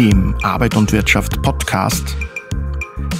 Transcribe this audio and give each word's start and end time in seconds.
Im 0.00 0.34
Arbeit 0.40 0.78
und 0.78 0.92
Wirtschaft 0.92 1.42
Podcast 1.42 2.16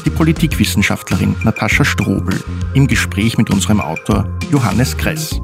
die 0.06 0.08
Politikwissenschaftlerin 0.08 1.36
Natascha 1.44 1.84
Strobel 1.84 2.42
im 2.72 2.86
Gespräch 2.86 3.36
mit 3.36 3.50
unserem 3.50 3.82
Autor 3.82 4.26
Johannes 4.50 4.96
Kress 4.96 5.38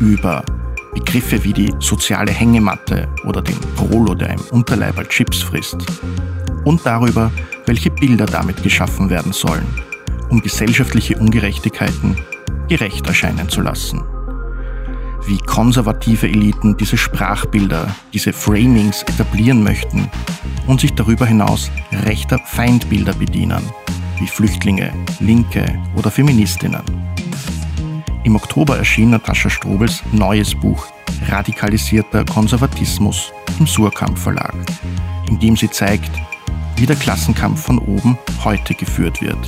über 0.00 0.44
Begriffe 0.92 1.42
wie 1.44 1.54
die 1.54 1.72
soziale 1.78 2.30
Hängematte 2.30 3.08
oder 3.24 3.40
den 3.40 3.58
Prolo, 3.74 4.14
der 4.14 4.34
im 4.34 4.40
Unterleiberl 4.50 5.08
Chips 5.08 5.40
frisst 5.40 5.78
und 6.66 6.84
darüber, 6.84 7.32
welche 7.64 7.90
Bilder 7.90 8.26
damit 8.26 8.62
geschaffen 8.62 9.08
werden 9.08 9.32
sollen, 9.32 9.66
um 10.28 10.42
gesellschaftliche 10.42 11.16
Ungerechtigkeiten 11.16 12.18
gerecht 12.68 13.06
erscheinen 13.06 13.48
zu 13.48 13.62
lassen. 13.62 14.04
Wie 15.26 15.38
konservative 15.38 16.28
Eliten 16.28 16.76
diese 16.76 16.96
Sprachbilder, 16.96 17.92
diese 18.12 18.32
Framings 18.32 19.02
etablieren 19.02 19.60
möchten 19.60 20.08
und 20.68 20.80
sich 20.80 20.92
darüber 20.92 21.26
hinaus 21.26 21.68
rechter 22.04 22.38
Feindbilder 22.38 23.12
bedienen, 23.12 23.62
wie 24.20 24.28
Flüchtlinge, 24.28 24.92
Linke 25.18 25.82
oder 25.96 26.12
Feministinnen. 26.12 26.82
Im 28.22 28.36
Oktober 28.36 28.78
erschien 28.78 29.10
Natascha 29.10 29.50
Strobels 29.50 30.04
neues 30.12 30.54
Buch 30.54 30.86
Radikalisierter 31.28 32.24
Konservatismus 32.24 33.32
im 33.58 33.66
Surkamp 33.66 34.16
Verlag, 34.16 34.54
in 35.28 35.40
dem 35.40 35.56
sie 35.56 35.70
zeigt, 35.70 36.12
wie 36.76 36.86
der 36.86 36.96
Klassenkampf 36.96 37.64
von 37.64 37.78
oben 37.78 38.16
heute 38.44 38.74
geführt 38.74 39.20
wird 39.20 39.38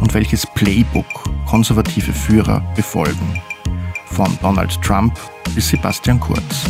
und 0.00 0.12
welches 0.12 0.46
Playbook 0.46 1.06
konservative 1.46 2.12
Führer 2.12 2.60
befolgen. 2.76 3.40
Von 4.14 4.38
Donald 4.40 4.80
Trump 4.80 5.18
bis 5.56 5.70
Sebastian 5.70 6.20
Kurz. 6.20 6.64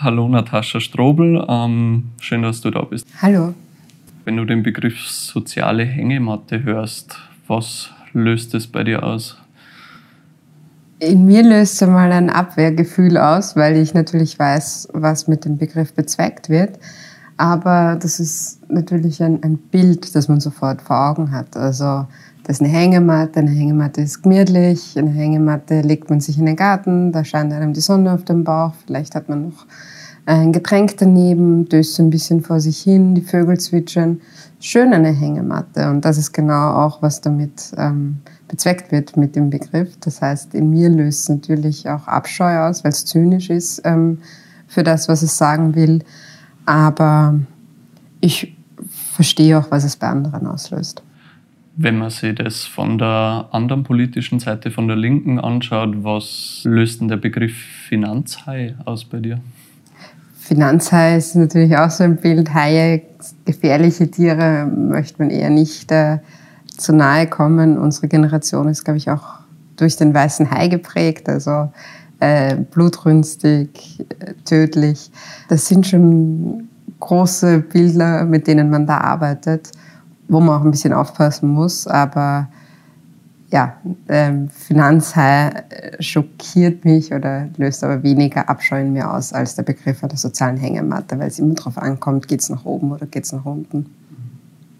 Hallo 0.00 0.28
Natascha 0.28 0.80
Strobel, 0.80 1.46
ähm, 1.48 2.10
schön, 2.18 2.42
dass 2.42 2.60
du 2.60 2.72
da 2.72 2.82
bist. 2.82 3.06
Hallo. 3.22 3.54
Wenn 4.24 4.36
du 4.36 4.44
den 4.44 4.64
Begriff 4.64 5.06
soziale 5.06 5.84
Hängematte 5.84 6.64
hörst, 6.64 7.16
was 7.46 7.90
löst 8.12 8.52
es 8.56 8.66
bei 8.66 8.82
dir 8.82 9.04
aus? 9.04 9.36
In 10.98 11.26
mir 11.26 11.44
löst 11.44 11.80
es 11.80 11.86
mal 11.86 12.10
ein 12.10 12.28
Abwehrgefühl 12.28 13.16
aus, 13.16 13.54
weil 13.54 13.76
ich 13.76 13.94
natürlich 13.94 14.40
weiß, 14.40 14.88
was 14.92 15.28
mit 15.28 15.44
dem 15.44 15.56
Begriff 15.56 15.94
bezweckt 15.94 16.48
wird. 16.48 16.80
Aber 17.38 17.96
das 18.00 18.18
ist 18.18 18.68
natürlich 18.68 19.22
ein, 19.22 19.42
ein 19.42 19.56
Bild, 19.56 20.14
das 20.14 20.28
man 20.28 20.40
sofort 20.40 20.82
vor 20.82 21.08
Augen 21.08 21.30
hat. 21.30 21.56
Also 21.56 22.06
das 22.42 22.56
ist 22.56 22.62
eine 22.62 22.70
Hängematte, 22.70 23.38
eine 23.38 23.50
Hängematte 23.50 24.00
ist 24.00 24.22
gemütlich, 24.22 24.98
eine 24.98 25.10
Hängematte 25.10 25.82
legt 25.82 26.10
man 26.10 26.20
sich 26.20 26.36
in 26.38 26.46
den 26.46 26.56
Garten, 26.56 27.12
da 27.12 27.24
scheint 27.24 27.52
einem 27.52 27.74
die 27.74 27.80
Sonne 27.80 28.12
auf 28.12 28.24
den 28.24 28.42
Bauch, 28.42 28.72
vielleicht 28.86 29.14
hat 29.14 29.28
man 29.28 29.50
noch 29.50 29.66
ein 30.26 30.52
Getränk 30.52 30.96
daneben, 30.98 31.68
döst 31.68 31.94
so 31.94 32.02
ein 32.02 32.10
bisschen 32.10 32.42
vor 32.42 32.60
sich 32.60 32.80
hin, 32.80 33.14
die 33.14 33.22
Vögel 33.22 33.58
zwitschern. 33.58 34.20
Schön 34.60 34.92
eine 34.92 35.12
Hängematte 35.12 35.88
und 35.90 36.04
das 36.04 36.18
ist 36.18 36.32
genau 36.32 36.72
auch, 36.72 37.02
was 37.02 37.20
damit 37.20 37.72
ähm, 37.76 38.18
bezweckt 38.48 38.90
wird 38.90 39.16
mit 39.16 39.36
dem 39.36 39.48
Begriff. 39.48 39.96
Das 40.00 40.20
heißt, 40.20 40.54
in 40.54 40.70
mir 40.70 40.88
löst 40.88 41.22
es 41.22 41.28
natürlich 41.28 41.88
auch 41.88 42.08
Abscheu 42.08 42.58
aus, 42.66 42.82
weil 42.82 42.90
es 42.90 43.04
zynisch 43.04 43.48
ist 43.48 43.82
ähm, 43.84 44.18
für 44.66 44.82
das, 44.82 45.08
was 45.08 45.22
es 45.22 45.38
sagen 45.38 45.76
will. 45.76 46.02
Aber 46.68 47.40
ich 48.20 48.54
verstehe 49.14 49.58
auch, 49.58 49.70
was 49.70 49.84
es 49.84 49.96
bei 49.96 50.06
anderen 50.06 50.46
auslöst. 50.46 51.02
Wenn 51.76 51.96
man 51.96 52.10
sich 52.10 52.34
das 52.34 52.66
von 52.66 52.98
der 52.98 53.48
anderen 53.52 53.84
politischen 53.84 54.38
Seite, 54.38 54.70
von 54.70 54.86
der 54.86 54.96
Linken 54.98 55.40
anschaut, 55.40 56.04
was 56.04 56.60
löst 56.64 57.00
denn 57.00 57.08
der 57.08 57.16
Begriff 57.16 57.54
Finanzhai 57.88 58.74
aus 58.84 59.06
bei 59.06 59.20
dir? 59.20 59.40
Finanzhai 60.38 61.16
ist 61.16 61.36
natürlich 61.36 61.74
auch 61.74 61.88
so 61.88 62.04
ein 62.04 62.18
Bild. 62.18 62.52
Haie, 62.52 63.00
gefährliche 63.46 64.10
Tiere 64.10 64.66
möchte 64.66 65.22
man 65.22 65.30
eher 65.30 65.48
nicht 65.48 65.90
äh, 65.90 66.18
zu 66.76 66.92
nahe 66.92 67.28
kommen. 67.28 67.78
Unsere 67.78 68.08
Generation 68.08 68.68
ist, 68.68 68.84
glaube 68.84 68.98
ich, 68.98 69.08
auch 69.08 69.38
durch 69.76 69.96
den 69.96 70.12
weißen 70.12 70.50
Hai 70.50 70.68
geprägt. 70.68 71.30
Also 71.30 71.72
äh, 72.20 72.56
blutrünstig, 72.56 74.00
äh, 74.18 74.34
tödlich. 74.44 75.10
Das 75.48 75.66
sind 75.66 75.86
schon 75.86 76.68
große 77.00 77.60
Bilder, 77.60 78.24
mit 78.24 78.46
denen 78.46 78.70
man 78.70 78.86
da 78.86 78.98
arbeitet, 78.98 79.70
wo 80.28 80.40
man 80.40 80.60
auch 80.60 80.64
ein 80.64 80.70
bisschen 80.70 80.92
aufpassen 80.92 81.48
muss. 81.50 81.86
Aber 81.86 82.48
ja, 83.50 83.76
ähm, 84.08 84.50
Finanzhai 84.50 85.48
äh, 85.48 86.02
schockiert 86.02 86.84
mich 86.84 87.12
oder 87.12 87.48
löst 87.56 87.82
aber 87.82 88.02
weniger 88.02 88.48
Abscheu 88.48 88.80
in 88.80 88.92
mir 88.92 89.10
aus 89.10 89.32
als 89.32 89.54
der 89.54 89.62
Begriff 89.62 90.00
der 90.00 90.16
sozialen 90.16 90.58
Hängematte, 90.58 91.18
weil 91.18 91.28
es 91.28 91.38
immer 91.38 91.54
darauf 91.54 91.78
ankommt, 91.78 92.28
geht 92.28 92.40
es 92.40 92.50
nach 92.50 92.64
oben 92.64 92.92
oder 92.92 93.06
geht 93.06 93.24
es 93.24 93.32
nach 93.32 93.44
unten. 93.44 93.86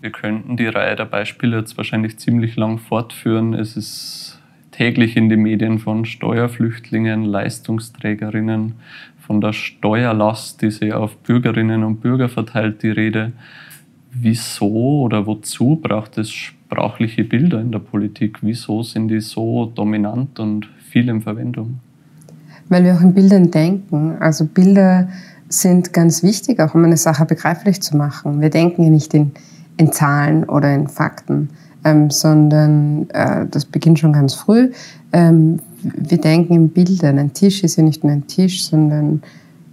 Wir 0.00 0.12
könnten 0.12 0.56
die 0.56 0.66
Reihe 0.66 0.96
der 0.96 1.06
Beispiele 1.06 1.58
jetzt 1.58 1.76
wahrscheinlich 1.76 2.18
ziemlich 2.18 2.56
lang 2.56 2.78
fortführen. 2.78 3.54
Es 3.54 3.76
ist 3.76 4.37
täglich 4.78 5.16
in 5.16 5.28
die 5.28 5.36
Medien 5.36 5.80
von 5.80 6.04
Steuerflüchtlingen, 6.04 7.24
Leistungsträgerinnen, 7.24 8.74
von 9.18 9.40
der 9.40 9.52
Steuerlast, 9.52 10.62
die 10.62 10.70
sie 10.70 10.92
auf 10.92 11.16
Bürgerinnen 11.16 11.82
und 11.82 12.00
Bürger 12.00 12.28
verteilt, 12.28 12.84
die 12.84 12.90
Rede. 12.90 13.32
Wieso 14.12 15.02
oder 15.02 15.26
wozu 15.26 15.80
braucht 15.82 16.16
es 16.16 16.30
sprachliche 16.30 17.24
Bilder 17.24 17.60
in 17.60 17.72
der 17.72 17.80
Politik? 17.80 18.38
Wieso 18.42 18.84
sind 18.84 19.08
die 19.08 19.20
so 19.20 19.66
dominant 19.66 20.38
und 20.38 20.68
viel 20.88 21.08
in 21.08 21.22
Verwendung? 21.22 21.80
Weil 22.68 22.84
wir 22.84 22.94
auch 22.94 23.00
in 23.00 23.14
Bildern 23.14 23.50
denken. 23.50 24.16
Also 24.20 24.44
Bilder 24.44 25.08
sind 25.48 25.92
ganz 25.92 26.22
wichtig, 26.22 26.60
auch 26.60 26.76
um 26.76 26.84
eine 26.84 26.96
Sache 26.96 27.24
begreiflich 27.24 27.82
zu 27.82 27.96
machen. 27.96 28.40
Wir 28.40 28.50
denken 28.50 28.84
ja 28.84 28.90
nicht 28.90 29.12
in, 29.12 29.32
in 29.76 29.90
Zahlen 29.90 30.44
oder 30.44 30.72
in 30.72 30.86
Fakten 30.86 31.48
ähm, 31.84 32.10
sondern 32.10 33.08
äh, 33.10 33.46
das 33.50 33.64
beginnt 33.64 33.98
schon 33.98 34.12
ganz 34.12 34.34
früh. 34.34 34.70
Ähm, 35.12 35.60
wir 35.82 36.18
denken 36.18 36.54
in 36.54 36.68
Bildern. 36.70 37.18
Ein 37.18 37.32
Tisch 37.32 37.62
ist 37.62 37.76
ja 37.76 37.82
nicht 37.82 38.02
nur 38.04 38.12
ein 38.12 38.26
Tisch, 38.26 38.64
sondern 38.64 39.22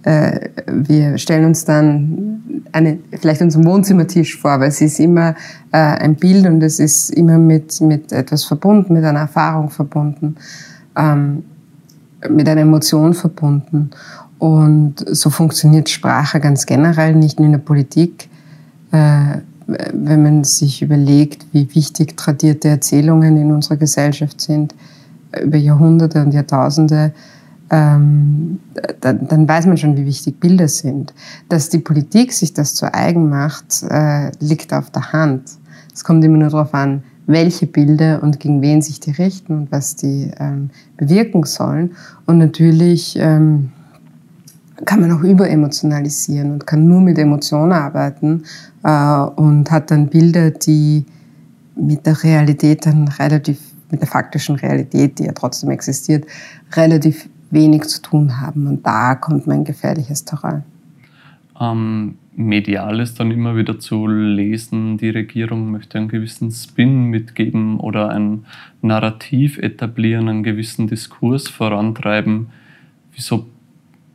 äh, 0.04 0.50
wir 0.68 1.18
stellen 1.18 1.46
uns 1.46 1.66
dann 1.66 2.62
eine, 2.72 3.00
vielleicht 3.20 3.42
unseren 3.42 3.66
Wohnzimmertisch 3.66 4.38
vor, 4.38 4.60
weil 4.60 4.70
es 4.70 4.82
ist 4.82 5.00
immer 5.00 5.36
äh, 5.72 5.78
ein 5.78 6.16
Bild 6.16 6.46
und 6.46 6.62
es 6.62 6.80
ist 6.80 7.10
immer 7.10 7.38
mit, 7.38 7.82
mit 7.82 8.12
etwas 8.12 8.44
verbunden, 8.44 8.94
mit 8.94 9.04
einer 9.04 9.22
Erfahrung 9.22 9.70
verbunden, 9.70 10.36
ähm, 10.96 11.44
mit 12.30 12.48
einer 12.48 12.62
Emotion 12.62 13.14
verbunden. 13.14 13.90
Und 14.38 14.96
so 15.08 15.30
funktioniert 15.30 15.90
Sprache 15.90 16.40
ganz 16.40 16.66
generell, 16.66 17.16
nicht 17.16 17.40
nur 17.40 17.48
in 17.48 17.54
der 17.54 17.60
Politik. 17.60 18.30
Äh, 18.92 19.40
wenn 19.68 20.24
man 20.24 20.44
sich 20.44 20.82
überlegt, 20.82 21.46
wie 21.52 21.74
wichtig 21.74 22.18
tradierte 22.18 22.68
Erzählungen 22.68 23.38
in 23.38 23.52
unserer 23.52 23.78
Gesellschaft 23.78 24.42
sind, 24.42 24.76
über 25.42 25.58
Jahrhunderte 25.58 26.22
und 26.22 26.34
Jahrtausende, 26.34 27.14
ähm, 27.72 28.60
dann, 29.02 29.28
dann, 29.28 29.48
weiß 29.48 29.66
man 29.66 29.78
schon, 29.78 29.98
wie 29.98 30.06
wichtig 30.06 30.40
Bilder 30.40 30.68
sind. 30.68 31.14
Dass 31.50 31.70
die 31.70 31.80
Politik 31.80 32.32
sich 32.32 32.54
das 32.54 32.76
zu 32.76 32.94
eigen 32.94 33.30
macht, 33.30 33.84
äh, 33.90 34.32
liegt 34.40 34.72
auf 34.72 34.92
der 34.92 35.12
Hand. 35.14 35.50
Es 35.94 36.04
kommt 36.04 36.24
immer 36.24 36.38
nur 36.38 36.50
darauf 36.50 36.74
an, 36.74 37.04
welche 37.26 37.66
Bilder 37.66 38.22
und 38.22 38.40
gegen 38.40 38.62
wen 38.62 38.84
sich 38.84 39.00
die 39.00 39.12
richten 39.12 39.54
und 39.54 39.72
was 39.72 39.96
die 39.96 40.32
ähm, 40.40 40.70
bewirken 40.98 41.44
sollen. 41.44 41.94
Und 42.28 42.38
natürlich 42.38 43.18
ähm, 43.20 43.72
kann 44.84 45.00
man 45.02 45.12
auch 45.12 45.22
überemotionalisieren 45.22 46.52
und 46.52 46.68
kann 46.68 46.88
nur 46.88 47.00
mit 47.00 47.18
Emotionen 47.18 47.72
arbeiten 47.72 48.44
äh, 48.84 49.20
und 49.36 49.72
hat 49.72 49.92
dann 49.92 50.08
Bilder, 50.08 50.52
die 50.52 51.06
mit 51.76 52.06
der 52.06 52.22
Realität 52.24 52.86
dann 52.86 53.08
relativ, 53.08 53.60
mit 53.90 54.02
der 54.02 54.08
faktischen 54.08 54.56
Realität, 54.56 55.20
die 55.20 55.26
ja 55.26 55.32
trotzdem 55.32 55.70
existiert, 55.70 56.26
relativ 56.74 57.30
wenig 57.52 57.84
zu 57.84 58.02
tun 58.02 58.42
haben. 58.42 58.68
Und 58.68 58.86
da 58.86 59.16
kommt 59.16 59.48
mein 59.48 59.64
gefährliches 59.64 60.26
Terrain. 60.26 60.64
Ähm, 61.60 62.16
medial 62.36 63.00
ist 63.00 63.20
dann 63.20 63.32
immer 63.32 63.56
wieder 63.56 63.80
zu 63.80 64.08
lesen, 64.08 64.98
die 64.98 65.10
Regierung 65.10 65.72
möchte 65.72 65.98
einen 65.98 66.10
gewissen 66.10 66.52
Spin 66.52 67.06
mitgeben 67.06 67.80
oder 67.80 68.10
ein 68.10 68.46
Narrativ 68.82 69.58
etablieren, 69.58 70.28
einen 70.28 70.44
gewissen 70.44 70.88
Diskurs 70.88 71.48
vorantreiben. 71.48 72.48
Wieso 73.14 73.48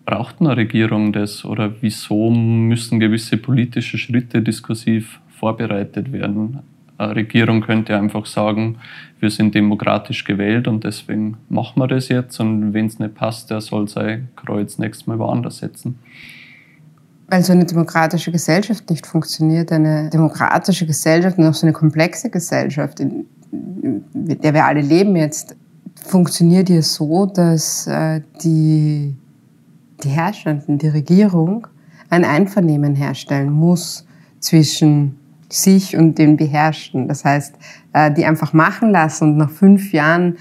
braucht 0.05 0.41
eine 0.41 0.57
Regierung 0.57 1.13
das 1.13 1.45
oder 1.45 1.73
wieso 1.81 2.31
müssen 2.31 3.01
gewisse 3.01 3.37
politische 3.37 3.99
Schritte 3.99 4.43
diskursiv 4.43 5.21
vorbereitet 5.29 6.13
werden? 6.13 6.61
Eine 6.99 7.17
Regierung 7.17 7.63
könnte 7.63 7.97
einfach 7.97 8.27
sagen, 8.27 8.77
wir 9.21 9.31
sind 9.31 9.55
demokratisch 9.55 10.25
gewählt 10.25 10.69
und 10.69 10.85
deswegen 10.85 11.37
machen 11.49 11.81
wir 11.81 11.87
das 11.87 12.09
jetzt 12.09 12.39
und 12.41 12.75
wenn 12.75 12.87
es 12.87 12.99
nicht 12.99 13.15
passt, 13.15 13.51
der 13.51 13.61
soll 13.61 13.89
sein 13.89 14.29
Kreuz 14.37 14.79
nächstes 14.79 15.07
Mal 15.07 15.19
woanders 15.19 15.59
setzen. 15.59 15.99
Weil 17.29 17.45
so 17.45 17.53
eine 17.53 17.65
demokratische 17.65 18.33
Gesellschaft 18.33 18.91
nicht 18.91 19.07
funktioniert. 19.07 19.71
Eine 19.71 20.11
demokratische 20.11 20.85
Gesellschaft 20.85 21.39
und 21.39 21.47
auch 21.47 21.55
so 21.55 21.65
eine 21.65 21.73
komplexe 21.73 22.29
Gesellschaft, 22.29 22.99
in 22.99 23.25
der 23.53 24.53
wir 24.53 24.65
alle 24.65 24.81
leben 24.81 25.15
jetzt, 25.15 25.57
funktioniert 25.95 26.69
ja 26.69 26.83
so, 26.83 27.27
dass 27.27 27.87
äh, 27.87 28.21
die 28.43 29.15
die 30.05 30.09
Herrschenden, 30.09 30.79
die 30.79 30.89
Regierung, 30.89 31.67
ein 32.09 32.25
Einvernehmen 32.25 32.95
herstellen 32.95 33.51
muss 33.51 34.07
zwischen 34.41 35.17
sich 35.49 35.97
und 35.97 36.19
den 36.19 36.37
Beherrschten. 36.37 37.09
Das 37.09 37.25
heißt, 37.25 37.55
äh, 37.93 38.13
die 38.13 38.25
einfach 38.25 38.53
machen 38.53 38.91
lassen 38.91 39.33
und 39.33 39.37
nach 39.37 39.51
fünf 39.51 39.93
Jahren 39.93 40.37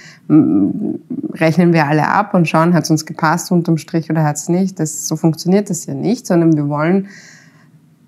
rechnen 1.33 1.73
wir 1.73 1.87
alle 1.87 2.07
ab 2.07 2.33
und 2.33 2.47
schauen, 2.47 2.73
hat 2.73 2.83
es 2.83 2.91
uns 2.91 3.05
gepasst 3.05 3.51
unterm 3.51 3.77
Strich 3.77 4.09
oder 4.09 4.23
hat 4.23 4.35
es 4.35 4.49
nicht. 4.49 4.79
Das, 4.79 5.07
so 5.07 5.15
funktioniert 5.15 5.69
das 5.69 5.85
ja 5.85 5.93
nicht, 5.93 6.27
sondern 6.27 6.55
wir 6.55 6.69
wollen 6.69 7.07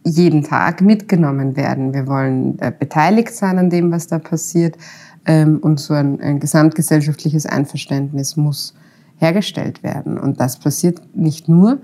jeden 0.04 0.44
Tag 0.44 0.82
mitgenommen 0.82 1.56
werden. 1.56 1.94
Wir 1.94 2.08
wollen 2.08 2.58
äh, 2.60 2.72
beteiligt 2.78 3.34
sein 3.34 3.58
an 3.58 3.70
dem, 3.70 3.92
was 3.92 4.08
da 4.08 4.20
passiert. 4.20 4.78
Ähm, 5.26 5.60
und 5.60 5.80
so 5.80 5.94
ein, 5.94 6.20
ein 6.22 6.40
gesamtgesellschaftliches 6.40 7.46
Einverständnis 7.46 8.38
muss 8.38 8.74
hergestellt 9.22 9.84
werden. 9.84 10.18
Und 10.18 10.40
das 10.40 10.58
passiert 10.58 11.16
nicht 11.16 11.48
nur, 11.48 11.80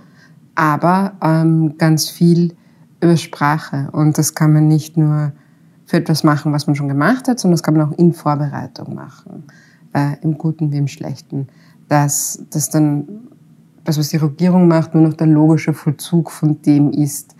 aber 0.55 1.13
ähm, 1.21 1.77
ganz 1.77 2.09
viel 2.09 2.55
über 3.01 3.15
Sprache. 3.15 3.89
Und 3.91 4.17
das 4.17 4.33
kann 4.33 4.53
man 4.53 4.67
nicht 4.67 4.97
nur 4.97 5.31
für 5.85 5.97
etwas 5.97 6.23
machen, 6.23 6.51
was 6.51 6.65
man 6.65 6.75
schon 6.75 6.87
gemacht 6.87 7.27
hat, 7.27 7.39
sondern 7.39 7.53
das 7.53 7.63
kann 7.63 7.75
man 7.77 7.87
auch 7.87 7.97
in 7.97 8.11
Vorbereitung 8.11 8.95
machen, 8.95 9.43
äh, 9.93 10.17
im 10.21 10.37
Guten 10.37 10.71
wie 10.71 10.77
im 10.77 10.87
Schlechten. 10.87 11.47
Dass 11.87 12.43
das 12.49 12.71
dann, 12.71 13.07
das, 13.83 13.99
was 13.99 14.09
die 14.09 14.17
Regierung 14.17 14.67
macht, 14.67 14.95
nur 14.95 15.03
noch 15.07 15.13
der 15.13 15.27
logische 15.27 15.73
Vollzug 15.73 16.31
von 16.31 16.59
dem 16.63 16.91
ist, 16.91 17.35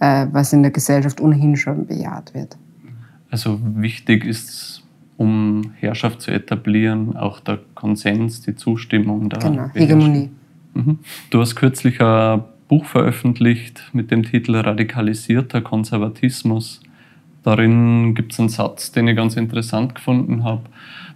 äh, 0.00 0.26
was 0.32 0.54
in 0.54 0.62
der 0.62 0.72
Gesellschaft 0.72 1.20
ohnehin 1.20 1.56
schon 1.56 1.86
bejaht 1.86 2.32
wird. 2.32 2.56
Also 3.30 3.60
wichtig 3.62 4.24
ist, 4.24 4.81
um 5.16 5.72
Herrschaft 5.78 6.22
zu 6.22 6.30
etablieren, 6.30 7.16
auch 7.16 7.40
der 7.40 7.58
Konsens, 7.74 8.42
die 8.42 8.54
Zustimmung 8.54 9.28
der 9.28 9.38
Genau, 9.38 9.70
Hegemonie. 9.74 10.30
Mhm. 10.74 10.98
Du 11.30 11.40
hast 11.40 11.54
kürzlich 11.54 12.00
ein 12.00 12.42
Buch 12.68 12.86
veröffentlicht 12.86 13.90
mit 13.92 14.10
dem 14.10 14.22
Titel 14.22 14.56
Radikalisierter 14.56 15.60
Konservatismus. 15.60 16.80
Darin 17.42 18.14
gibt 18.14 18.32
es 18.32 18.40
einen 18.40 18.48
Satz, 18.48 18.92
den 18.92 19.08
ich 19.08 19.16
ganz 19.16 19.36
interessant 19.36 19.94
gefunden 19.94 20.44
habe. 20.44 20.62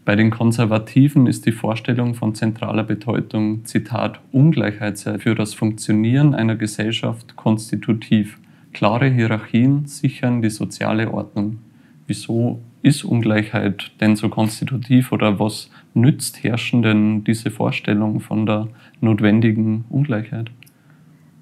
Bei 0.04 0.16
den 0.16 0.30
Konservativen 0.30 1.26
ist 1.26 1.46
die 1.46 1.52
Vorstellung 1.52 2.14
von 2.14 2.34
zentraler 2.34 2.84
Bedeutung, 2.84 3.64
Zitat, 3.64 4.20
Ungleichheit 4.32 4.98
sei 4.98 5.18
für 5.18 5.34
das 5.34 5.54
Funktionieren 5.54 6.34
einer 6.34 6.56
Gesellschaft 6.56 7.36
konstitutiv. 7.36 8.38
Klare 8.72 9.08
Hierarchien 9.08 9.86
sichern 9.86 10.42
die 10.42 10.50
soziale 10.50 11.12
Ordnung. 11.12 11.58
Wieso 12.06 12.60
ist 12.86 13.04
Ungleichheit 13.04 13.90
denn 14.00 14.14
so 14.14 14.28
konstitutiv 14.28 15.10
oder 15.10 15.40
was 15.40 15.70
nützt 15.92 16.44
Herrschenden 16.44 17.24
diese 17.24 17.50
Vorstellung 17.50 18.20
von 18.20 18.46
der 18.46 18.68
notwendigen 19.00 19.84
Ungleichheit? 19.88 20.52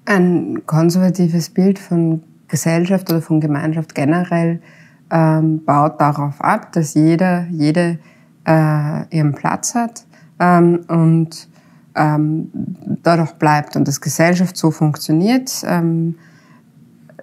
Ein 0.05 0.63
konservatives 0.65 1.51
Bild 1.51 1.77
von 1.77 2.23
Gesellschaft 2.47 3.11
oder 3.11 3.21
von 3.21 3.41
Gemeinschaft 3.41 3.93
generell 3.93 4.59
ähm, 5.11 5.63
baut 5.63 6.01
darauf 6.01 6.41
ab, 6.41 6.71
dass 6.71 6.95
jeder, 6.95 7.45
jede 7.51 7.99
äh, 8.47 9.15
ihren 9.15 9.35
Platz 9.35 9.75
hat 9.75 10.03
ähm, 10.39 10.79
und 10.87 11.47
ähm, 11.93 12.49
auch 13.05 13.33
bleibt 13.33 13.75
und 13.75 13.87
dass 13.87 14.01
Gesellschaft 14.01 14.57
so 14.57 14.71
funktioniert, 14.71 15.63
ähm, 15.67 16.15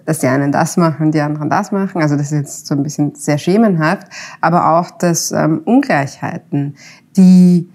dass 0.05 0.19
die 0.19 0.27
einen 0.27 0.51
das 0.51 0.77
machen, 0.77 1.11
die 1.11 1.21
anderen 1.21 1.49
das 1.49 1.71
machen. 1.71 2.01
Also 2.01 2.15
das 2.15 2.31
ist 2.31 2.37
jetzt 2.37 2.67
so 2.67 2.75
ein 2.75 2.83
bisschen 2.83 3.15
sehr 3.15 3.37
schemenhaft, 3.37 4.07
aber 4.41 4.77
auch, 4.77 4.91
dass 4.91 5.31
ähm, 5.31 5.61
Ungleichheiten, 5.65 6.75
die 7.15 7.69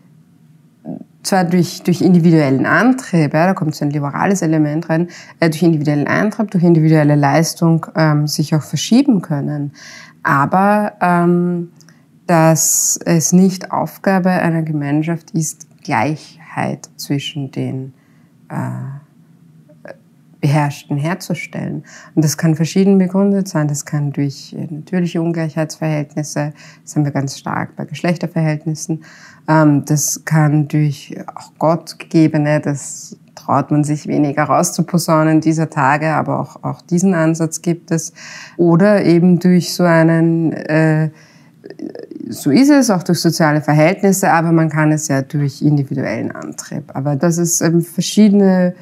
zwar 1.23 1.45
durch, 1.45 1.83
durch 1.83 2.01
individuellen 2.01 2.67
Antrieb, 2.67 3.35
ja, 3.35 3.47
da 3.47 3.55
kommt 3.55 3.75
so 3.75 3.85
ein 3.85 3.91
liberales 3.91 4.43
Element 4.43 4.89
rein, 4.89 5.09
äh, 5.41 5.51
durch 5.51 5.63
individuellen 5.63 6.07
Antrieb, 6.07 6.51
durch 6.51 6.65
individuelle 6.65 7.17
Leistung 7.17 7.87
ähm, 7.97 8.27
sich 8.27 8.55
auch 8.55 8.63
verschieben 8.63 9.21
können. 9.21 9.73
Aber 10.23 10.95
ähm, 11.01 11.71
dass 12.27 12.99
es 13.05 13.33
nicht 13.33 13.73
Aufgabe 13.73 14.31
einer 14.31 14.63
Gemeinschaft 14.63 15.31
ist, 15.33 15.67
Gleichheit 15.83 16.89
zwischen 16.97 17.51
den 17.51 17.95
äh, 18.51 18.98
Beherrschten 20.41 20.97
herzustellen. 20.97 21.85
Und 22.15 22.25
das 22.25 22.37
kann 22.37 22.55
verschieden 22.55 22.99
begründet 22.99 23.49
sein. 23.49 23.67
Das 23.67 23.85
kann 23.85 24.13
durch 24.13 24.53
äh, 24.53 24.73
natürliche 24.73 25.21
Ungleichheitsverhältnisse, 25.21 26.53
das 26.85 26.97
haben 26.97 27.05
wir 27.05 27.13
ganz 27.13 27.39
stark 27.39 27.75
bei 27.77 27.85
Geschlechterverhältnissen. 27.85 29.03
Ähm, 29.49 29.85
das 29.85 30.25
kann 30.25 30.69
durch 30.69 31.17
auch 31.35 31.53
Gott 31.59 31.99
gegebene, 31.99 32.61
das 32.61 33.17
traut 33.35 33.71
man 33.71 33.83
sich 33.83 34.07
weniger 34.07 34.45
rauszuposaunen 34.45 35.41
dieser 35.41 35.71
Tage, 35.71 36.09
aber 36.15 36.41
auch, 36.41 36.63
auch 36.63 36.83
diesen 36.83 37.15
Ansatz 37.15 37.63
gibt 37.63 37.91
es. 37.91 38.13
Oder 38.57 39.05
eben 39.05 39.39
durch 39.39 39.75
so 39.75 39.85
einen, 39.85 40.53
äh, 40.53 41.11
so 42.29 42.51
ist 42.51 42.71
es, 42.71 42.91
auch 42.91 43.03
durch 43.03 43.21
soziale 43.21 43.61
Verhältnisse, 43.61 44.31
aber 44.31 44.53
man 44.53 44.69
kann 44.69 44.93
es 44.93 45.09
ja 45.09 45.23
durch 45.23 45.63
individuellen 45.63 46.31
Antrieb. 46.31 46.95
Aber 46.95 47.17
dass 47.17 47.39
es 47.39 47.61
ähm, 47.61 47.81
verschiedene 47.81 48.75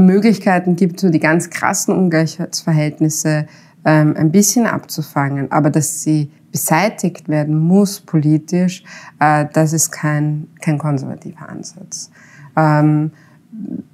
Möglichkeiten 0.00 0.76
gibt, 0.76 1.00
so 1.00 1.10
die 1.10 1.20
ganz 1.20 1.50
krassen 1.50 1.94
Ungleichheitsverhältnisse 1.94 3.46
ähm, 3.84 4.14
ein 4.16 4.30
bisschen 4.30 4.66
abzufangen, 4.66 5.50
aber 5.50 5.70
dass 5.70 6.02
sie 6.02 6.30
beseitigt 6.50 7.28
werden 7.28 7.58
muss 7.58 8.00
politisch, 8.00 8.84
äh, 9.18 9.46
das 9.52 9.72
ist 9.72 9.90
kein, 9.90 10.48
kein 10.60 10.78
konservativer 10.78 11.48
Ansatz. 11.48 12.10
Ähm, 12.56 13.10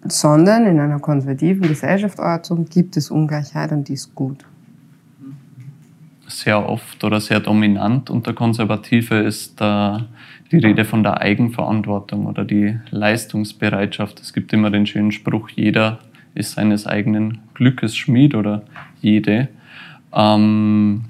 sondern 0.05 0.67
in 0.67 0.79
einer 0.79 1.01
konservativen 1.01 1.67
Gesellschaftsordnung 1.69 2.67
gibt 2.67 2.97
es 2.97 3.11
Ungleichheit 3.11 3.73
und 3.73 3.89
die 3.89 3.95
ist 3.95 4.15
gut. 4.15 4.48
Sehr 6.29 6.69
oft 6.69 7.03
oder 7.05 7.21
sehr 7.21 7.41
dominant 7.41 8.11
unter 8.11 8.35
Konservative 8.35 9.17
ist 9.17 9.61
äh, 9.61 9.99
die 10.53 10.59
Rede 10.59 10.85
von 10.85 11.03
der 11.03 11.21
Eigenverantwortung 11.21 12.27
oder 12.27 12.45
die 12.45 12.79
Leistungsbereitschaft. 12.91 14.21
Es 14.21 14.33
gibt 14.33 14.53
immer 14.53 14.71
den 14.71 14.87
schönen 14.87 15.11
Spruch, 15.11 15.49
jeder 15.51 15.99
ist 16.35 16.53
seines 16.53 16.87
eigenen 16.87 17.39
Glückes 17.55 17.97
Schmied 17.97 18.35
oder 18.35 18.63
jede. 19.01 19.49
Ähm, 20.13 21.05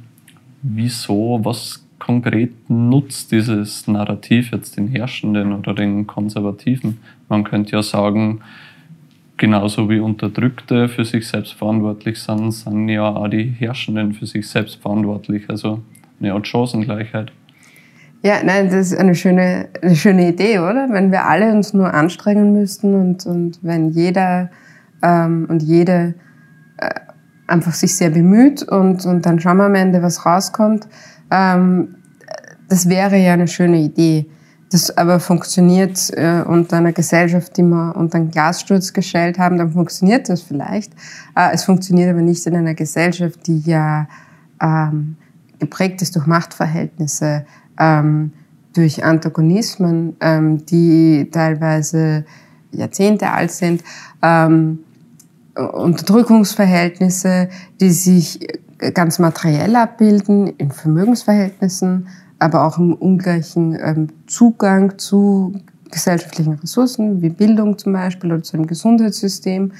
wieso, 0.63 1.41
was 1.43 1.85
konkret 1.99 2.71
nutzt 2.71 3.33
dieses 3.33 3.87
Narrativ 3.87 4.53
jetzt 4.53 4.77
den 4.77 4.89
Herrschenden 4.89 5.53
oder 5.53 5.75
den 5.75 6.07
Konservativen? 6.07 6.99
Man 7.29 7.45
könnte 7.45 7.73
ja 7.73 7.83
sagen, 7.83 8.41
genauso 9.39 9.89
wie 9.89 10.01
Unterdrückte 10.01 10.89
für 10.89 11.05
sich 11.05 11.27
selbst 11.27 11.55
verantwortlich 11.55 12.21
sind, 12.21 12.53
sind 12.53 12.89
ja 12.89 13.09
auch 13.09 13.29
die 13.29 13.45
Herrschenden 13.45 14.13
für 14.13 14.27
sich 14.27 14.49
selbst 14.49 14.83
verantwortlich. 14.83 15.49
Also 15.49 15.81
eine 16.21 16.35
Art 16.35 16.47
Chancengleichheit. 16.47 17.33
Ja, 18.23 18.43
nein, 18.45 18.67
das 18.67 18.93
ist 18.93 18.99
eine 18.99 19.15
schöne, 19.15 19.69
eine 19.81 19.95
schöne 19.95 20.29
Idee, 20.29 20.59
oder? 20.59 20.89
Wenn 20.91 21.13
wir 21.13 21.25
alle 21.27 21.53
uns 21.53 21.73
nur 21.73 21.95
anstrengen 21.95 22.53
müssten 22.53 22.95
und, 22.95 23.25
und 23.27 23.61
wenn 23.63 23.91
jeder 23.91 24.51
ähm, 25.03 25.47
und 25.49 25.63
jede 25.63 26.15
äh, 26.79 26.91
einfach 27.47 27.73
sich 27.73 27.97
sehr 27.97 28.11
bemüht 28.11 28.63
und, 28.63 29.07
und 29.07 29.25
dann 29.25 29.39
schauen 29.39 29.59
wir 29.59 29.67
am 29.67 29.75
Ende, 29.77 30.03
was 30.03 30.27
rauskommt. 30.27 30.89
Ähm, 31.31 31.95
das 32.69 32.89
wäre 32.89 33.17
ja 33.17 33.35
eine 33.35 33.49
schöne 33.49 33.79
Idee. 33.79 34.27
Das 34.71 34.97
aber 34.97 35.19
funktioniert 35.19 36.11
äh, 36.11 36.43
unter 36.47 36.77
einer 36.77 36.93
Gesellschaft, 36.93 37.57
die 37.57 37.63
wir 37.63 37.97
unter 37.97 38.19
einen 38.19 38.31
Glassturz 38.31 38.93
gestellt 38.93 39.39
haben, 39.39 39.57
dann 39.57 39.73
funktioniert 39.73 40.29
das 40.29 40.43
vielleicht. 40.43 40.93
Äh, 41.35 41.55
es 41.55 41.65
funktioniert 41.65 42.11
aber 42.11 42.21
nicht 42.21 42.45
in 42.47 42.55
einer 42.55 42.75
Gesellschaft, 42.75 43.47
die 43.47 43.61
ja 43.61 44.09
ähm, 44.61 45.17
geprägt 45.59 46.03
ist 46.03 46.17
durch 46.17 46.27
Machtverhältnisse, 46.27 47.47
ähm, 47.79 48.33
durch 48.75 49.05
Antagonismen, 49.05 50.17
ähm, 50.21 50.67
die 50.67 51.29
teilweise 51.33 52.27
Jahrzehnte 52.71 53.31
alt 53.31 53.51
sind, 53.51 53.83
ähm, 54.23 54.81
Unterdrückungsverhältnisse, 55.55 57.49
die 57.81 57.91
sich 57.91 58.47
ganz 58.95 59.19
materiell 59.19 59.75
abbilden 59.75 60.47
in 60.59 60.71
Vermögensverhältnissen, 60.71 62.09
aber 62.39 62.65
auch 62.65 62.79
im 62.79 62.95
ungleichen 62.95 63.77
ähm, 63.81 64.09
Zugang 64.27 64.99
zu 64.99 65.53
gesellschaftlichen 65.91 66.55
Ressourcen, 66.55 67.23
wie 67.23 67.31
Bildung 67.31 67.79
zum 67.79 67.93
Beispiel 67.93 68.33
oder 68.33 68.43
zu 68.43 68.57
einem 68.57 68.67
Gesundheitssystem, 68.67 69.73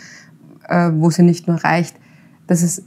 äh, 0.69 0.91
wo 0.95 1.11
sie 1.11 1.23
nicht 1.23 1.47
nur 1.47 1.63
reicht, 1.63 1.97
dass 2.47 2.63
es 2.63 2.83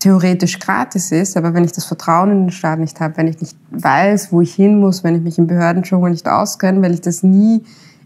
theoretisch 0.00 0.60
gratis 0.60 1.10
ist, 1.10 1.36
aber 1.36 1.54
wenn 1.54 1.64
ich 1.64 1.72
das 1.72 1.84
Vertrauen 1.84 2.30
in 2.30 2.44
den 2.44 2.50
Staat 2.50 2.78
nicht 2.78 3.00
habe, 3.00 3.16
wenn 3.16 3.26
ich 3.26 3.40
nicht 3.40 3.56
weiß, 3.70 4.32
wo 4.32 4.40
ich 4.40 4.54
hin 4.54 4.78
muss, 4.78 5.02
wenn 5.02 5.16
ich 5.16 5.22
mich 5.22 5.38
im 5.38 5.46
Behördendschungel 5.46 6.10
nicht 6.10 6.28
auskenne, 6.28 6.82
wenn 6.82 6.94
ich 6.94 7.00
das 7.00 7.22
nie 7.22 7.64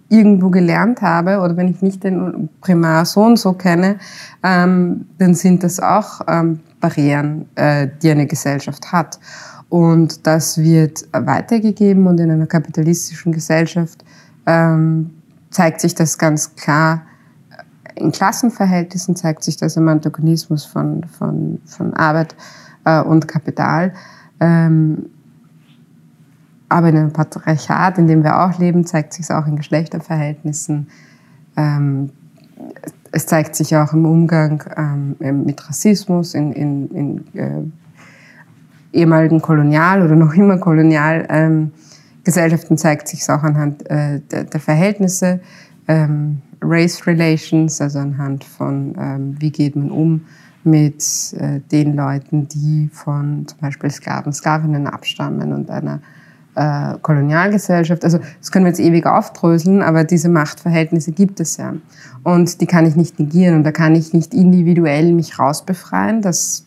irgendwo 0.09 0.51
gelernt 0.51 1.03
habe 1.03 1.41
oder 1.41 1.57
wenn 1.57 1.69
ich 1.69 1.83
nicht 1.83 2.05
den 2.05 2.49
Primar 2.61 3.05
so 3.05 3.23
und 3.23 3.39
so 3.39 3.55
kenne, 3.55 3.97
ähm, 4.43 5.07
dann 5.19 5.35
sind 5.35 5.63
das 5.65 5.81
auch 5.81 6.21
ähm, 6.29 6.61
Barrieren, 6.81 7.47
äh, 7.55 7.89
die 8.03 8.11
eine 8.11 8.27
Gesellschaft 8.27 8.93
hat. 8.93 9.19
Und 9.73 10.27
das 10.27 10.59
wird 10.59 11.09
weitergegeben 11.13 12.07
und 12.07 12.21
in 12.21 12.31
einer 12.31 12.47
kapitalistischen 12.47 13.33
Gesellschaft 13.33 14.05
ähm, 14.45 15.11
zeigt 15.51 15.81
sich 15.81 15.95
das 15.95 16.19
ganz 16.19 16.55
klar 16.57 17.03
in 17.95 18.13
Klassenverhältnissen 18.13 19.17
zeigt 19.17 19.45
sich 19.45 19.57
das 19.57 19.77
im 19.77 19.89
Antagonismus 19.89 20.65
von, 20.65 21.05
von, 21.05 21.61
von 21.65 21.95
Arbeit 21.95 22.35
äh, 22.85 23.01
und 23.01 23.29
Kapital. 23.29 23.93
Ähm, 24.41 25.07
aber 26.69 26.89
in 26.89 26.97
einem 26.97 27.13
Patriarchat, 27.13 27.99
in 27.99 28.07
dem 28.07 28.25
wir 28.25 28.41
auch 28.41 28.59
leben, 28.59 28.87
zeigt 28.87 29.13
sich 29.13 29.25
es 29.25 29.31
auch 29.31 29.47
in 29.47 29.57
Geschlechterverhältnissen. 29.57 30.89
Ähm, 31.57 32.11
es 33.11 33.27
zeigt 33.27 33.55
sich 33.55 33.77
auch 33.77 33.93
im 33.93 34.07
Umgang 34.07 34.65
ähm, 34.77 35.45
mit 35.45 35.69
Rassismus, 35.69 36.35
in, 36.35 36.53
in, 36.53 36.89
in 36.89 37.39
äh, 37.39 37.63
ehemaligen 38.93 39.41
Kolonial- 39.41 40.03
oder 40.03 40.17
noch 40.17 40.35
immer 40.35 40.59
Kolonialgesellschaften 40.59 42.73
ähm, 42.73 42.79
zeigt 42.79 43.09
sich 43.09 43.21
es 43.21 43.31
auch 43.31 43.43
anhand 43.43 43.89
äh, 43.91 44.21
der, 44.31 44.45
der, 44.45 44.61
Verhältnisse, 44.61 45.41
ähm, 45.89 46.43
Race 46.61 47.07
Relations, 47.07 47.81
also 47.81 47.99
anhand 47.99 48.45
von, 48.45 48.95
ähm, 48.99 49.37
wie 49.39 49.51
geht 49.51 49.77
man 49.77 49.91
um 49.91 50.23
mit 50.65 51.03
äh, 51.39 51.61
den 51.73 51.97
Leuten, 51.97 52.49
die 52.49 52.89
von 52.93 53.47
zum 53.47 53.59
Beispiel 53.61 53.91
Sklaven, 53.91 54.33
Sklavinnen 54.33 54.87
abstammen 54.87 55.53
und 55.53 55.71
einer 55.71 56.01
äh, 56.55 56.99
Kolonialgesellschaft. 57.01 58.05
Also 58.05 58.19
das 58.39 58.53
können 58.53 58.65
wir 58.65 58.71
jetzt 58.71 58.81
ewig 58.81 59.07
aufdröseln, 59.07 59.83
aber 59.83 60.05
diese 60.05 60.29
Machtverhältnisse 60.29 61.13
gibt 61.13 61.41
es 61.41 61.57
ja. 61.57 61.75
Und 62.23 62.61
die 62.61 62.67
kann 62.67 62.87
ich 62.87 62.95
nicht 62.95 63.19
negieren 63.19 63.57
und 63.57 63.65
da 63.65 63.73
kann 63.73 63.95
ich 63.95 64.13
nicht 64.13 64.35
individuell 64.35 65.13
mich 65.13 65.39
rausbefreien. 65.39 66.23
Das 66.23 66.67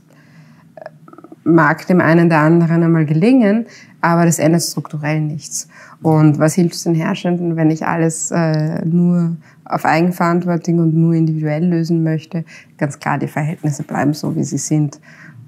mag 1.46 1.88
dem 1.88 2.02
einen 2.02 2.28
oder 2.28 2.40
anderen 2.40 2.84
einmal 2.84 3.06
gelingen, 3.06 3.68
aber 4.02 4.26
das 4.26 4.40
ändert 4.40 4.64
strukturell 4.64 5.22
nichts. 5.22 5.70
Und 6.02 6.40
was 6.40 6.56
hilft 6.56 6.76
es 6.76 6.84
den 6.84 6.96
Herrschenden, 6.96 7.56
wenn 7.56 7.72
ich 7.72 7.86
alles 7.86 8.32
äh, 8.32 8.84
nur 8.84 9.38
auf 9.64 9.86
Eigenverantwortung 9.86 10.80
und 10.80 10.96
nur 10.96 11.14
individuell 11.14 11.66
lösen 11.66 12.04
möchte? 12.04 12.44
Ganz 12.78 13.00
klar, 13.00 13.18
die 13.18 13.28
Verhältnisse 13.28 13.84
bleiben 13.84 14.14
so, 14.14 14.36
wie 14.36 14.44
sie 14.44 14.58
sind. 14.58 15.00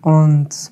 Und 0.01 0.71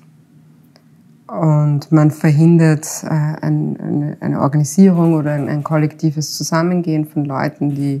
und 1.28 1.90
man 1.90 2.12
verhindert 2.12 2.86
äh, 3.02 3.08
ein, 3.08 3.76
eine, 3.80 4.16
eine, 4.20 4.40
Organisierung 4.40 5.14
oder 5.14 5.32
ein, 5.32 5.48
ein, 5.48 5.64
kollektives 5.64 6.36
Zusammengehen 6.36 7.04
von 7.04 7.24
Leuten, 7.24 7.74
die 7.74 8.00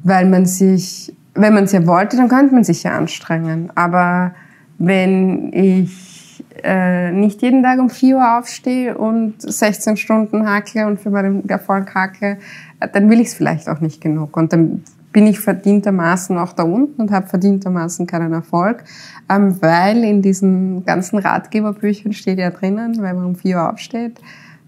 weil 0.03 0.25
man 0.25 0.45
sich, 0.45 1.13
wenn 1.33 1.53
man 1.53 1.63
es 1.63 1.71
ja 1.71 1.87
wollte, 1.87 2.17
dann 2.17 2.27
könnte 2.27 2.53
man 2.53 2.65
sich 2.65 2.83
ja 2.83 2.97
anstrengen. 2.97 3.71
Aber 3.75 4.35
wenn 4.79 5.53
ich 5.53 6.43
äh, 6.61 7.13
nicht 7.13 7.41
jeden 7.41 7.63
Tag 7.63 7.79
um 7.79 7.89
4 7.89 8.17
Uhr 8.17 8.37
aufstehe 8.37 8.97
und 8.97 9.41
16 9.41 9.95
Stunden 9.95 10.45
hakle 10.45 10.87
und 10.87 10.99
für 10.99 11.09
meinen 11.09 11.47
Erfolg 11.47 11.95
hakle, 11.95 12.37
äh, 12.81 12.89
dann 12.91 13.09
will 13.09 13.21
ich 13.21 13.27
es 13.27 13.33
vielleicht 13.33 13.69
auch 13.69 13.79
nicht 13.79 14.01
genug. 14.01 14.35
Und 14.35 14.51
dann 14.51 14.83
bin 15.13 15.27
ich 15.27 15.39
verdientermaßen 15.39 16.37
auch 16.37 16.53
da 16.53 16.63
unten 16.63 17.01
und 17.01 17.11
habe 17.11 17.27
verdientermaßen 17.27 18.07
keinen 18.07 18.33
Erfolg, 18.33 18.83
ähm, 19.29 19.61
weil 19.61 20.03
in 20.03 20.21
diesen 20.21 20.83
ganzen 20.83 21.19
Ratgeberbüchern 21.19 22.13
steht 22.13 22.39
ja 22.39 22.49
drinnen, 22.49 23.01
wenn 23.01 23.15
man 23.15 23.25
um 23.25 23.35
4 23.35 23.55
Uhr 23.55 23.71
aufsteht 23.71 24.19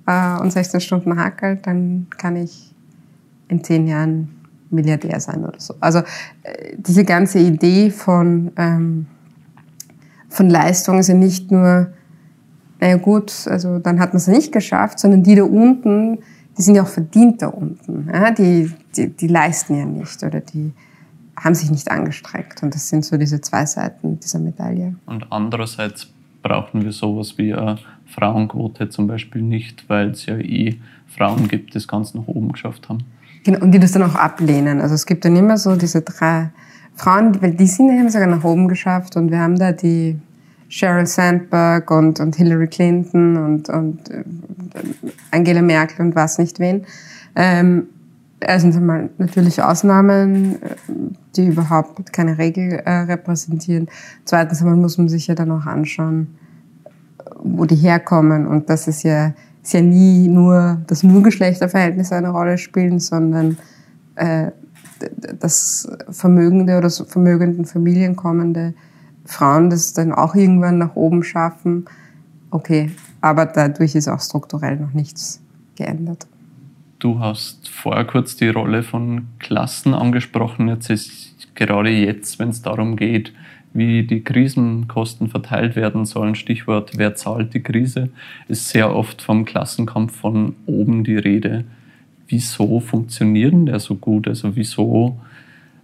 äh, 0.08 0.40
und 0.40 0.52
16 0.52 0.80
Stunden 0.80 1.18
hakelt, 1.18 1.68
dann 1.68 2.08
kann 2.18 2.36
ich 2.36 2.74
in 3.48 3.64
10 3.64 3.88
Jahren 3.88 4.30
Milliardär 4.70 5.20
sein 5.20 5.44
oder 5.44 5.60
so. 5.60 5.76
Also 5.80 6.00
äh, 6.44 6.76
diese 6.78 7.04
ganze 7.04 7.40
Idee 7.40 7.90
von 7.90 8.52
ähm, 8.58 9.08
von 10.36 10.50
Leistung 10.50 11.00
ist 11.00 11.08
ja 11.08 11.14
nicht 11.16 11.50
nur, 11.50 11.88
naja 12.80 12.98
gut, 12.98 13.48
also 13.48 13.80
dann 13.80 14.00
hat 14.00 14.10
man 14.10 14.18
es 14.18 14.28
nicht 14.28 14.52
geschafft, 14.52 15.00
sondern 15.00 15.24
die 15.24 15.36
da 15.36 15.44
unten, 15.44 16.20
die 16.58 16.62
sind 16.62 16.76
ja 16.76 16.84
auch 16.84 16.88
verdient 16.88 17.42
da 17.42 17.48
unten. 17.48 18.10
Ja? 18.12 18.32
Die, 18.32 18.72
die, 18.96 19.10
die 19.10 19.28
leisten 19.28 19.78
ja 19.78 19.86
nicht 19.86 20.24
oder 20.24 20.40
die 20.40 20.72
haben 21.38 21.56
sich 21.56 21.70
nicht 21.70 21.92
angestreckt. 21.92 22.64
Und 22.64 22.74
das 22.74 22.90
sind 22.90 23.04
so 23.04 23.18
diese 23.18 23.42
zwei 23.42 23.66
Seiten 23.66 24.20
dieser 24.20 24.40
Medaille. 24.40 24.96
Und 25.06 25.32
andererseits 25.32 26.08
brauchen 26.42 26.84
wir 26.84 26.92
sowas 26.92 27.38
wie 27.38 27.54
eine 27.54 27.78
Frauenquote 28.06 28.90
zum 28.90 29.08
Beispiel 29.08 29.42
nicht, 29.42 29.90
weil 29.90 30.12
es 30.12 30.26
ja 30.26 30.38
eh 30.38 30.80
Frauen 31.08 31.48
gibt, 31.48 31.74
die 31.74 31.80
es 31.80 31.88
ganz 31.88 32.14
nach 32.14 32.28
oben 32.28 32.52
geschafft 32.52 32.88
haben. 32.88 33.00
Genau, 33.44 33.60
und 33.60 33.72
die 33.72 33.80
das 33.80 33.92
dann 33.92 34.04
auch 34.04 34.16
ablehnen. 34.16 34.82
Also 34.82 34.96
es 34.96 35.06
gibt 35.06 35.26
dann 35.26 35.36
immer 35.36 35.58
so 35.58 35.76
diese 35.76 36.02
drei 36.02 36.50
Frauen, 36.96 37.42
weil 37.42 37.54
die 37.54 37.68
sind, 37.68 37.90
die 37.90 38.00
haben 38.00 38.10
sogar 38.10 38.28
nach 38.28 38.44
oben 38.44 38.68
geschafft 38.68 39.18
und 39.18 39.30
wir 39.30 39.40
haben 39.40 39.58
da 39.58 39.72
die 39.72 40.18
Sheryl 40.70 41.06
Sandberg 41.06 41.90
und, 41.92 42.20
und 42.20 42.36
Hillary 42.36 42.68
Clinton 42.68 43.38
und, 43.38 43.70
und 43.70 44.10
äh, 44.10 44.24
Angela 45.32 45.62
Merkel 45.62 46.06
und 46.06 46.16
was 46.16 46.38
nicht 46.38 46.60
wen. 46.60 46.86
Ähm, 47.36 47.88
erstens 48.40 48.76
einmal 48.76 49.10
natürlich 49.18 49.62
Ausnahmen, 49.62 50.62
äh, 50.62 50.76
die 51.36 51.48
überhaupt 51.48 52.12
keine 52.14 52.38
Regel 52.38 52.82
äh, 52.86 52.92
repräsentieren. 52.92 53.88
Zweitens 54.26 54.62
einmal 54.62 54.78
muss 54.78 54.98
man 54.98 55.10
sich 55.10 55.28
ja 55.28 55.36
dann 55.36 55.52
auch 55.52 55.66
anschauen, 55.66 56.28
wo 57.44 57.66
die 57.66 57.76
herkommen. 57.76 58.48
Und 58.48 58.70
das 58.70 58.88
ist 58.88 59.04
ja, 59.04 59.34
ist 59.64 59.74
ja 59.74 59.82
nie 59.82 60.28
nur, 60.28 60.82
dass 60.88 61.04
nur 61.04 61.24
Geschlechterverhältnisse 61.24 62.16
eine 62.16 62.30
Rolle 62.30 62.58
spielen, 62.58 63.00
sondern 63.00 63.58
äh, 64.16 64.52
dass 65.40 65.90
vermögende 66.10 66.78
oder 66.78 66.90
vermögenden 66.90 67.66
Familien 67.66 68.16
kommende 68.16 68.74
Frauen 69.26 69.70
das 69.70 69.94
dann 69.94 70.14
auch 70.14 70.36
irgendwann 70.36 70.78
nach 70.78 70.96
oben 70.96 71.24
schaffen. 71.24 71.86
Okay, 72.52 72.92
aber 73.22 73.46
dadurch 73.46 73.96
ist 73.96 74.08
auch 74.08 74.22
strukturell 74.22 74.78
noch 74.78 74.94
nichts 74.94 75.42
geändert. 75.76 76.28
Du 77.00 77.20
hast 77.20 77.68
vorher 77.68 78.06
kurz 78.06 78.36
die 78.36 78.50
Rolle 78.50 78.82
von 78.82 79.28
Klassen 79.40 79.94
angesprochen. 79.94 80.70
Jetzt 80.70 80.90
ist 80.90 81.54
gerade 81.56 81.90
jetzt, 81.90 82.40
wenn 82.40 82.50
es 82.50 82.62
darum 82.62 82.96
geht, 82.96 83.34
wie 83.74 84.04
die 84.04 84.24
Krisenkosten 84.24 85.28
verteilt 85.28 85.76
werden 85.76 86.06
sollen, 86.06 86.36
Stichwort, 86.36 86.94
wer 86.96 87.16
zahlt 87.16 87.54
die 87.54 87.62
Krise, 87.62 88.10
ist 88.48 88.70
sehr 88.70 88.96
oft 88.96 89.22
vom 89.22 89.44
Klassenkampf 89.44 90.16
von 90.16 90.56
oben 90.66 91.04
die 91.04 91.18
Rede. 91.18 91.66
Wieso 92.28 92.80
funktioniert 92.80 93.54
der 93.68 93.80
so 93.80 93.96
gut? 93.96 94.30
Also 94.30 94.56
wieso 94.56 95.20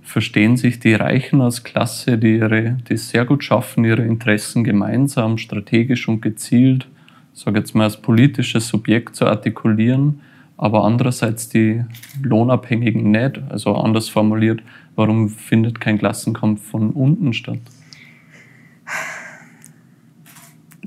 verstehen 0.01 0.57
sich 0.57 0.79
die 0.79 0.93
Reichen 0.93 1.41
als 1.41 1.63
Klasse, 1.63 2.17
die, 2.17 2.37
ihre, 2.37 2.77
die 2.89 2.97
sehr 2.97 3.25
gut 3.25 3.43
schaffen, 3.43 3.85
ihre 3.85 4.03
Interessen 4.03 4.63
gemeinsam, 4.63 5.37
strategisch 5.37 6.07
und 6.07 6.21
gezielt, 6.21 6.87
sage 7.33 7.59
jetzt 7.59 7.75
mal 7.75 7.85
als 7.85 7.97
politisches 7.97 8.67
Subjekt 8.67 9.15
zu 9.15 9.25
artikulieren, 9.25 10.21
aber 10.57 10.83
andererseits 10.83 11.49
die 11.49 11.83
Lohnabhängigen 12.21 13.09
nicht. 13.09 13.41
Also 13.49 13.75
anders 13.75 14.09
formuliert, 14.09 14.61
warum 14.95 15.29
findet 15.29 15.79
kein 15.79 15.97
Klassenkampf 15.97 16.61
von 16.69 16.91
unten 16.91 17.33
statt? 17.33 17.59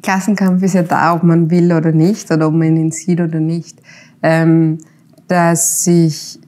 Klassenkampf 0.02 0.62
ist 0.62 0.74
ja 0.74 0.82
da, 0.82 1.14
ob 1.14 1.22
man 1.22 1.50
will 1.50 1.72
oder 1.72 1.92
nicht, 1.92 2.30
oder 2.30 2.48
ob 2.48 2.54
man 2.54 2.76
ihn 2.76 2.92
sieht 2.92 3.20
oder 3.20 3.40
nicht. 3.40 3.80
Ähm, 4.22 4.78
dass 5.28 5.84
sich 5.84 6.38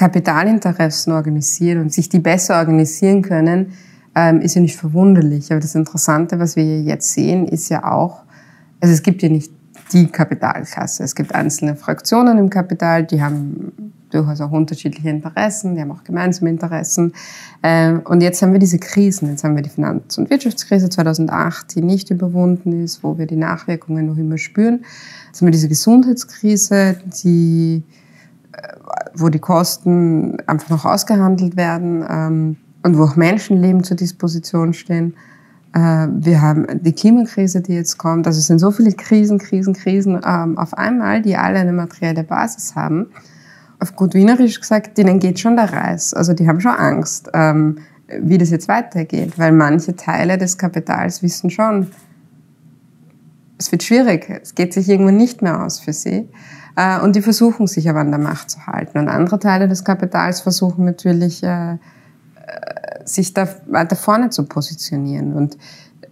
Kapitalinteressen 0.00 1.12
organisieren 1.12 1.82
und 1.82 1.92
sich 1.92 2.08
die 2.08 2.20
besser 2.20 2.58
organisieren 2.58 3.20
können, 3.20 3.74
ähm, 4.14 4.40
ist 4.40 4.54
ja 4.54 4.62
nicht 4.62 4.76
verwunderlich. 4.76 5.52
Aber 5.52 5.60
das 5.60 5.74
Interessante, 5.74 6.38
was 6.38 6.56
wir 6.56 6.80
jetzt 6.80 7.12
sehen, 7.12 7.46
ist 7.46 7.68
ja 7.68 7.84
auch, 7.84 8.22
also 8.80 8.94
es 8.94 9.02
gibt 9.02 9.20
ja 9.20 9.28
nicht 9.28 9.52
die 9.92 10.06
Kapitalklasse. 10.06 11.02
Es 11.02 11.14
gibt 11.14 11.34
einzelne 11.34 11.76
Fraktionen 11.76 12.38
im 12.38 12.48
Kapital, 12.48 13.04
die 13.04 13.20
haben 13.22 13.92
durchaus 14.08 14.40
auch 14.40 14.52
unterschiedliche 14.52 15.10
Interessen, 15.10 15.74
die 15.74 15.82
haben 15.82 15.90
auch 15.90 16.02
gemeinsame 16.02 16.48
Interessen. 16.48 17.12
Ähm, 17.62 18.00
und 18.06 18.22
jetzt 18.22 18.40
haben 18.40 18.52
wir 18.52 18.58
diese 18.58 18.78
Krisen. 18.78 19.28
Jetzt 19.28 19.44
haben 19.44 19.54
wir 19.54 19.62
die 19.62 19.68
Finanz- 19.68 20.16
und 20.16 20.30
Wirtschaftskrise 20.30 20.88
2008, 20.88 21.74
die 21.74 21.82
nicht 21.82 22.08
überwunden 22.08 22.82
ist, 22.82 23.04
wo 23.04 23.18
wir 23.18 23.26
die 23.26 23.36
Nachwirkungen 23.36 24.06
noch 24.06 24.16
immer 24.16 24.38
spüren. 24.38 24.82
Jetzt 25.26 25.42
haben 25.42 25.48
wir 25.48 25.52
diese 25.52 25.68
Gesundheitskrise, 25.68 26.96
die 27.22 27.82
wo 29.14 29.28
die 29.28 29.38
Kosten 29.38 30.38
einfach 30.46 30.70
noch 30.70 30.84
ausgehandelt 30.84 31.56
werden 31.56 32.04
ähm, 32.08 32.56
und 32.82 32.98
wo 32.98 33.04
auch 33.04 33.16
Menschenleben 33.16 33.84
zur 33.84 33.96
Disposition 33.96 34.72
stehen. 34.72 35.14
Äh, 35.72 36.08
wir 36.10 36.42
haben 36.42 36.66
die 36.82 36.92
Klimakrise, 36.92 37.60
die 37.60 37.74
jetzt 37.74 37.98
kommt. 37.98 38.26
Also 38.26 38.38
es 38.38 38.46
sind 38.46 38.58
so 38.58 38.70
viele 38.70 38.92
Krisen, 38.92 39.38
Krisen, 39.38 39.74
Krisen 39.74 40.20
ähm, 40.26 40.58
auf 40.58 40.74
einmal, 40.74 41.22
die 41.22 41.36
alle 41.36 41.58
eine 41.58 41.72
materielle 41.72 42.24
Basis 42.24 42.74
haben. 42.74 43.06
Auf 43.78 43.96
gut 43.96 44.14
Wienerisch 44.14 44.60
gesagt, 44.60 44.98
denen 44.98 45.20
geht 45.20 45.40
schon 45.40 45.56
der 45.56 45.72
Reis. 45.72 46.12
Also 46.12 46.34
die 46.34 46.48
haben 46.48 46.60
schon 46.60 46.72
Angst, 46.72 47.30
ähm, 47.34 47.78
wie 48.20 48.38
das 48.38 48.50
jetzt 48.50 48.68
weitergeht, 48.68 49.38
weil 49.38 49.52
manche 49.52 49.94
Teile 49.94 50.36
des 50.36 50.58
Kapitals 50.58 51.22
wissen 51.22 51.50
schon, 51.50 51.88
es 53.60 53.70
wird 53.70 53.82
schwierig, 53.82 54.30
es 54.42 54.54
geht 54.54 54.72
sich 54.72 54.88
irgendwann 54.88 55.18
nicht 55.18 55.42
mehr 55.42 55.62
aus 55.62 55.80
für 55.80 55.92
sie. 55.92 56.28
Äh, 56.76 56.98
und 57.00 57.14
die 57.14 57.20
versuchen 57.20 57.66
sich 57.66 57.90
aber 57.90 58.00
an 58.00 58.10
der 58.10 58.18
Macht 58.18 58.50
zu 58.50 58.66
halten. 58.66 58.98
Und 58.98 59.08
andere 59.08 59.38
Teile 59.38 59.68
des 59.68 59.84
Kapitals 59.84 60.40
versuchen 60.40 60.86
natürlich, 60.86 61.42
äh, 61.42 61.76
sich 63.04 63.34
da 63.34 63.46
weiter 63.66 63.96
vorne 63.96 64.30
zu 64.30 64.44
positionieren. 64.44 65.34
Und 65.34 65.58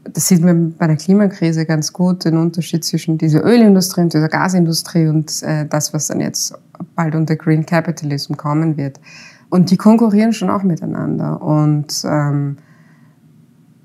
das 0.04 0.28
sieht 0.28 0.42
man 0.42 0.74
bei 0.74 0.86
der 0.86 0.96
Klimakrise 0.96 1.64
ganz 1.64 1.92
gut, 1.92 2.26
den 2.26 2.36
Unterschied 2.36 2.84
zwischen 2.84 3.16
dieser 3.16 3.44
Ölindustrie 3.44 4.02
und 4.02 4.12
dieser 4.12 4.28
Gasindustrie 4.28 5.06
und 5.06 5.42
äh, 5.42 5.66
das, 5.66 5.94
was 5.94 6.08
dann 6.08 6.20
jetzt 6.20 6.54
bald 6.94 7.14
unter 7.14 7.34
Green 7.36 7.64
Capitalism 7.64 8.34
kommen 8.34 8.76
wird. 8.76 9.00
Und 9.48 9.70
die 9.70 9.78
konkurrieren 9.78 10.34
schon 10.34 10.50
auch 10.50 10.62
miteinander. 10.62 11.40
Und 11.40 12.02
ähm, 12.04 12.58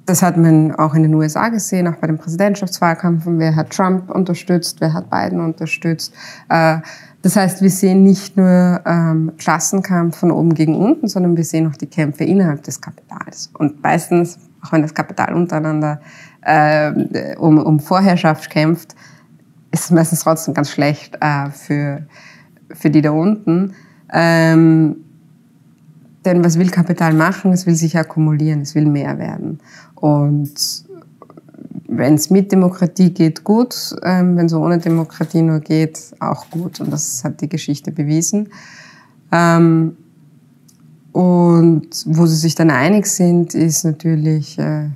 das 0.05 0.21
hat 0.21 0.37
man 0.37 0.75
auch 0.75 0.95
in 0.95 1.03
den 1.03 1.13
USA 1.13 1.49
gesehen, 1.49 1.87
auch 1.87 1.95
bei 1.95 2.07
den 2.07 2.17
Präsidentschaftswahlkämpfen. 2.17 3.39
Wer 3.39 3.55
hat 3.55 3.69
Trump 3.69 4.09
unterstützt, 4.09 4.81
wer 4.81 4.93
hat 4.93 5.09
Biden 5.09 5.39
unterstützt. 5.39 6.13
Äh, 6.49 6.79
das 7.21 7.37
heißt, 7.37 7.61
wir 7.61 7.69
sehen 7.69 8.03
nicht 8.03 8.35
nur 8.35 8.81
ähm, 8.85 9.31
Klassenkampf 9.37 10.17
von 10.17 10.31
oben 10.31 10.53
gegen 10.53 10.75
unten, 10.75 11.07
sondern 11.07 11.37
wir 11.37 11.45
sehen 11.45 11.67
auch 11.67 11.77
die 11.77 11.87
Kämpfe 11.87 12.25
innerhalb 12.25 12.63
des 12.63 12.81
Kapitals. 12.81 13.49
Und 13.57 13.81
meistens, 13.81 14.39
auch 14.61 14.73
wenn 14.73 14.81
das 14.81 14.93
Kapital 14.93 15.33
untereinander 15.33 16.01
äh, 16.41 17.35
um, 17.37 17.59
um 17.59 17.79
Vorherrschaft 17.79 18.49
kämpft, 18.49 18.95
ist 19.71 19.85
es 19.85 19.91
meistens 19.91 20.19
trotzdem 20.19 20.53
ganz 20.53 20.69
schlecht 20.69 21.17
äh, 21.21 21.49
für, 21.49 22.05
für 22.73 22.89
die 22.89 23.01
da 23.01 23.11
unten. 23.11 23.73
Denn 26.25 26.43
was 26.43 26.57
will 26.57 26.69
Kapital 26.69 27.13
machen? 27.13 27.51
Es 27.51 27.65
will 27.65 27.75
sich 27.75 27.97
akkumulieren, 27.97 28.61
es 28.61 28.75
will 28.75 28.85
mehr 28.85 29.17
werden. 29.17 29.59
Und 29.95 30.85
wenn 31.87 32.15
es 32.15 32.29
mit 32.29 32.51
Demokratie 32.51 33.13
geht, 33.13 33.43
gut. 33.43 33.95
Ähm, 34.03 34.37
wenn 34.37 34.47
es 34.47 34.53
ohne 34.53 34.79
Demokratie 34.79 35.41
nur 35.41 35.59
geht, 35.59 35.99
auch 36.19 36.49
gut. 36.49 36.79
Und 36.79 36.91
das 36.91 37.23
hat 37.23 37.41
die 37.41 37.49
Geschichte 37.49 37.91
bewiesen. 37.91 38.49
Ähm, 39.31 39.97
und 41.11 41.89
wo 42.05 42.25
sie 42.25 42.35
sich 42.35 42.55
dann 42.55 42.71
einig 42.71 43.05
sind, 43.05 43.53
ist 43.53 43.83
natürlich, 43.83 44.57
äh, 44.57 44.89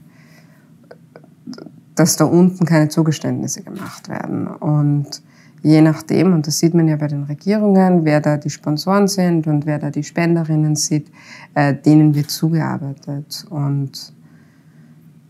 dass 1.93 2.15
da 2.15 2.25
unten 2.25 2.65
keine 2.65 2.89
Zugeständnisse 2.89 3.63
gemacht 3.63 4.09
werden. 4.09 4.47
Und 4.47 5.21
je 5.63 5.81
nachdem, 5.81 6.33
und 6.33 6.47
das 6.47 6.59
sieht 6.59 6.73
man 6.73 6.87
ja 6.87 6.95
bei 6.95 7.07
den 7.07 7.23
Regierungen, 7.23 8.05
wer 8.05 8.21
da 8.21 8.37
die 8.37 8.49
Sponsoren 8.49 9.07
sind 9.07 9.47
und 9.47 9.65
wer 9.65 9.79
da 9.79 9.89
die 9.89 10.03
Spenderinnen 10.03 10.75
sind, 10.75 11.09
äh, 11.55 11.73
denen 11.73 12.15
wird 12.15 12.29
zugearbeitet. 12.29 13.45
Und 13.49 14.13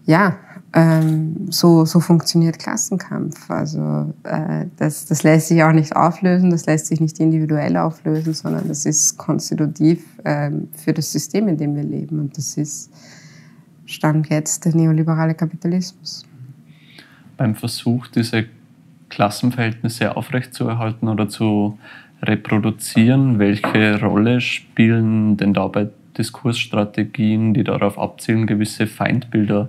ja, 0.06 0.38
ähm, 0.74 1.48
so, 1.50 1.86
so 1.86 2.00
funktioniert 2.00 2.60
Klassenkampf. 2.60 3.50
Also 3.50 4.14
äh, 4.24 4.66
das, 4.78 5.06
das 5.06 5.24
lässt 5.24 5.48
sich 5.48 5.64
auch 5.64 5.72
nicht 5.72 5.96
auflösen, 5.96 6.50
das 6.50 6.66
lässt 6.66 6.88
sich 6.88 7.00
nicht 7.00 7.20
individuell 7.20 7.78
auflösen, 7.78 8.34
sondern 8.34 8.68
das 8.68 8.86
ist 8.86 9.18
konstitutiv 9.18 10.06
ähm, 10.26 10.70
für 10.74 10.94
das 10.94 11.12
System, 11.12 11.48
in 11.48 11.58
dem 11.58 11.76
wir 11.76 11.84
leben. 11.84 12.20
Und 12.20 12.38
das 12.38 12.58
ist 12.58 12.92
Stand 13.86 14.30
jetzt 14.30 14.66
der 14.66 14.76
neoliberale 14.76 15.34
Kapitalismus. 15.34 16.26
Beim 17.38 17.56
Versuch, 17.56 18.08
diese 18.08 18.46
Klassenverhältnisse 19.10 20.15
aufrechtzuerhalten 20.15 21.08
oder 21.08 21.30
zu 21.30 21.80
reproduzieren, 22.22 23.39
welche 23.39 24.02
Rolle 24.02 24.41
spielen 24.41 25.38
denn 25.38 25.54
dabei 25.54 25.89
Diskursstrategien, 26.17 27.54
die 27.54 27.63
darauf 27.63 28.00
abzielen, 28.00 28.48
gewisse 28.48 28.88
Feindbilder 28.88 29.67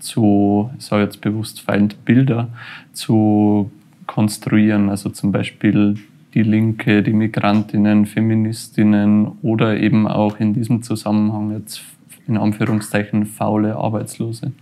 zu, 0.00 0.70
ich 0.78 0.84
sage 0.84 1.04
jetzt 1.04 1.20
bewusst 1.20 1.60
Feindbilder, 1.60 2.48
zu 2.92 3.70
konstruieren. 4.06 4.90
Also 4.90 5.08
zum 5.10 5.32
Beispiel 5.32 5.96
die 6.34 6.42
Linke, 6.42 7.02
die 7.02 7.12
Migrantinnen, 7.12 8.06
Feministinnen 8.06 9.38
oder 9.42 9.78
eben 9.78 10.06
auch 10.06 10.40
in 10.40 10.52
diesem 10.52 10.82
Zusammenhang 10.82 11.52
jetzt 11.52 11.82
in 12.26 12.36
Anführungszeichen 12.36 13.26
faule 13.26 13.76
Arbeitslose. 13.76 14.52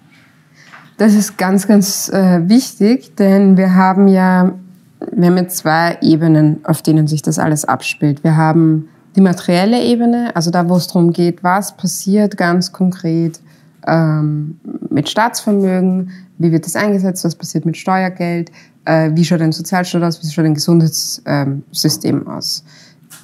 Das 1.02 1.14
ist 1.14 1.36
ganz, 1.36 1.66
ganz 1.66 2.10
äh, 2.10 2.48
wichtig, 2.48 3.16
denn 3.16 3.56
wir 3.56 3.74
haben 3.74 4.06
ja, 4.06 4.52
wir 5.10 5.26
haben 5.26 5.36
ja 5.36 5.48
zwei 5.48 5.98
Ebenen, 6.00 6.60
auf 6.62 6.80
denen 6.80 7.08
sich 7.08 7.22
das 7.22 7.40
alles 7.40 7.64
abspielt. 7.64 8.22
Wir 8.22 8.36
haben 8.36 8.88
die 9.16 9.20
materielle 9.20 9.82
Ebene, 9.82 10.30
also 10.36 10.52
da, 10.52 10.68
wo 10.68 10.76
es 10.76 10.86
darum 10.86 11.12
geht, 11.12 11.42
was 11.42 11.76
passiert 11.76 12.36
ganz 12.36 12.70
konkret 12.70 13.40
ähm, 13.84 14.60
mit 14.90 15.08
Staatsvermögen, 15.08 16.12
wie 16.38 16.52
wird 16.52 16.66
das 16.66 16.76
eingesetzt, 16.76 17.24
was 17.24 17.34
passiert 17.34 17.66
mit 17.66 17.76
Steuergeld, 17.76 18.52
äh, 18.84 19.10
wie 19.12 19.24
schaut 19.24 19.40
ein 19.40 19.50
Sozialstaat 19.50 20.04
aus, 20.04 20.22
wie 20.22 20.30
schaut 20.30 20.44
ein 20.44 20.54
Gesundheitssystem 20.54 22.28
aus, 22.28 22.62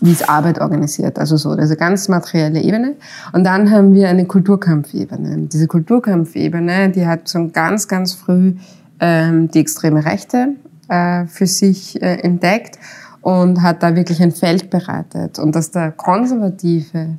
wie 0.01 0.13
ist 0.13 0.29
Arbeit 0.29 0.61
organisiert, 0.61 1.19
also 1.19 1.37
so, 1.37 1.51
eine 1.51 1.77
ganz 1.77 2.09
materielle 2.09 2.61
Ebene. 2.61 2.95
Und 3.33 3.45
dann 3.45 3.71
haben 3.71 3.95
wir 3.95 4.09
eine 4.09 4.27
Kulturkampfebene. 4.27 5.49
Diese 5.49 5.67
Kulturkampfebene, 5.67 6.91
die 6.91 7.07
hat 7.07 7.29
schon 7.31 7.53
ganz, 7.53 7.89
ganz 7.89 8.15
früh 8.15 8.55
ähm, 9.01 9.51
die 9.51 9.59
extreme 9.59 10.05
Rechte 10.05 10.55
äh, 10.89 11.27
für 11.27 11.47
sich 11.47 12.01
äh, 12.01 12.21
entdeckt 12.21 12.79
und 13.21 13.63
hat 13.63 13.83
da 13.83 13.97
wirklich 13.97 14.23
ein 14.23 14.33
Feld 14.33 14.71
bereitet. 14.71 15.39
Und 15.39 15.55
dass 15.55 15.71
der 15.71 15.93
konservative 15.93 17.19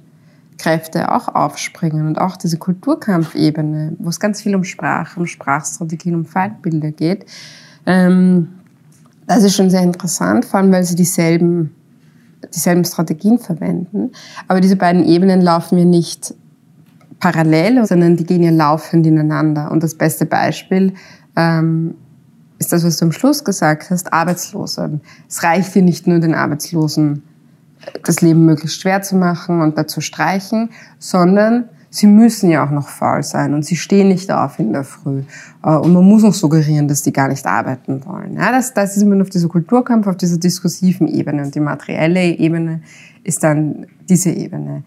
Kräfte 0.58 1.12
auch 1.12 1.28
aufspringen 1.34 2.08
und 2.08 2.20
auch 2.20 2.38
diese 2.38 2.58
Kulturkampfebene, 2.58 3.96
wo 4.00 4.10
es 4.10 4.20
ganz 4.20 4.42
viel 4.42 4.56
um 4.56 4.64
Sprache, 4.64 5.20
um 5.20 5.26
Sprachstrategien, 5.26 6.16
um 6.16 6.26
Feindbilder 6.26 6.92
geht, 6.92 7.26
ähm, 7.86 8.50
das 9.26 9.44
ist 9.44 9.56
schon 9.56 9.70
sehr 9.70 9.84
interessant, 9.84 10.44
vor 10.44 10.60
allem 10.60 10.72
weil 10.72 10.84
sie 10.84 10.96
dieselben, 10.96 11.76
dieselben 12.54 12.86
Strategien 12.86 13.40
verwenden. 13.40 14.12
Aber 14.48 14.62
diese 14.62 14.76
beiden 14.76 15.04
Ebenen 15.06 15.42
laufen 15.42 15.78
ja 15.78 15.86
nicht 15.86 16.34
parallel, 17.20 17.86
sondern 17.86 18.16
die 18.16 18.26
gehen 18.26 18.44
ja 18.44 18.52
laufend 18.52 19.06
ineinander. 19.06 19.72
Und 19.72 19.84
das 19.84 19.96
beste 19.96 20.26
Beispiel 20.26 20.94
ähm, 21.36 21.96
ist 22.60 22.72
das, 22.72 22.84
was 22.84 22.98
du 22.98 23.06
am 23.06 23.12
Schluss 23.12 23.44
gesagt 23.44 23.90
hast, 23.90 24.12
Arbeitslose. 24.14 25.00
Es 25.28 25.44
reicht 25.44 25.74
hier 25.74 25.82
nicht 25.82 26.08
nur 26.08 26.20
den 26.20 26.34
Arbeitslosen 26.34 27.24
das 28.04 28.22
Leben 28.22 28.46
möglichst 28.46 28.82
schwer 28.82 29.02
zu 29.02 29.16
machen 29.16 29.62
und 29.62 29.78
dazu 29.78 30.02
streichen, 30.02 30.70
sondern 30.98 31.70
sie 31.90 32.08
müssen 32.08 32.50
ja 32.50 32.66
auch 32.66 32.72
noch 32.72 32.88
faul 32.88 33.24
sein 33.24 33.54
und 33.54 33.66
sie 33.66 33.76
stehen 33.76 34.10
nicht 34.10 34.32
auf 34.32 34.60
in 34.60 34.74
der 34.74 34.84
Früh. 34.84 35.24
Äh, 35.64 35.76
und 35.76 35.94
man 35.94 36.04
muss 36.04 36.24
noch 36.24 36.34
suggerieren, 36.34 36.88
dass 36.88 37.02
die 37.02 37.14
gar 37.14 37.28
nicht 37.28 37.46
arbeiten 37.46 38.06
wollen. 38.06 38.36
Ja, 38.36 38.52
das, 38.52 38.74
das 38.74 38.96
ist 38.96 39.04
immer 39.04 39.22
auf 39.22 39.30
dieser 39.30 39.48
Kulturkampf, 39.48 40.08
auf 40.08 40.18
dieser 40.18 40.38
diskursiven 40.38 41.08
Ebene. 41.08 41.44
Und 41.44 41.56
die 41.56 41.60
materielle 41.60 42.38
Ebene 42.38 42.82
ist 43.24 43.44
dann 43.44 43.88
diese 44.08 44.32
Ebene. 44.32 44.84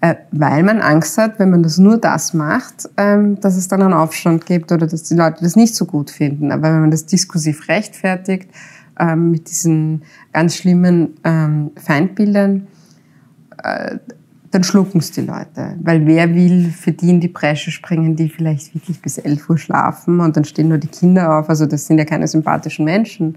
Äh, 0.00 0.16
weil 0.32 0.62
man 0.62 0.80
Angst 0.80 1.16
hat, 1.16 1.38
wenn 1.38 1.50
man 1.50 1.62
das 1.62 1.78
nur 1.78 1.96
das 1.96 2.34
macht, 2.34 2.88
ähm, 2.96 3.40
dass 3.40 3.56
es 3.56 3.68
dann 3.68 3.82
einen 3.82 3.92
Aufstand 3.92 4.46
gibt 4.46 4.72
oder 4.72 4.86
dass 4.86 5.04
die 5.04 5.14
Leute 5.14 5.42
das 5.42 5.56
nicht 5.56 5.74
so 5.74 5.86
gut 5.86 6.10
finden. 6.10 6.50
Aber 6.50 6.72
wenn 6.72 6.80
man 6.80 6.90
das 6.90 7.06
diskursiv 7.06 7.68
rechtfertigt, 7.68 8.50
ähm, 8.98 9.30
mit 9.30 9.48
diesen 9.48 10.02
ganz 10.32 10.56
schlimmen 10.56 11.14
ähm, 11.24 11.70
Feindbildern, 11.76 12.66
äh, 13.62 13.98
dann 14.52 14.62
schlucken 14.62 14.98
es 14.98 15.10
die 15.10 15.22
Leute. 15.22 15.76
Weil 15.82 16.06
wer 16.06 16.34
will 16.34 16.70
für 16.70 16.92
die 16.92 17.10
in 17.10 17.20
die 17.20 17.28
Bresche 17.28 17.70
springen, 17.70 18.16
die 18.16 18.28
vielleicht 18.28 18.74
wirklich 18.74 19.00
bis 19.00 19.18
11 19.18 19.48
Uhr 19.50 19.58
schlafen 19.58 20.20
und 20.20 20.36
dann 20.36 20.44
stehen 20.44 20.68
nur 20.68 20.78
die 20.78 20.88
Kinder 20.88 21.38
auf. 21.38 21.48
Also 21.48 21.66
das 21.66 21.86
sind 21.86 21.98
ja 21.98 22.04
keine 22.04 22.28
sympathischen 22.28 22.84
Menschen. 22.84 23.36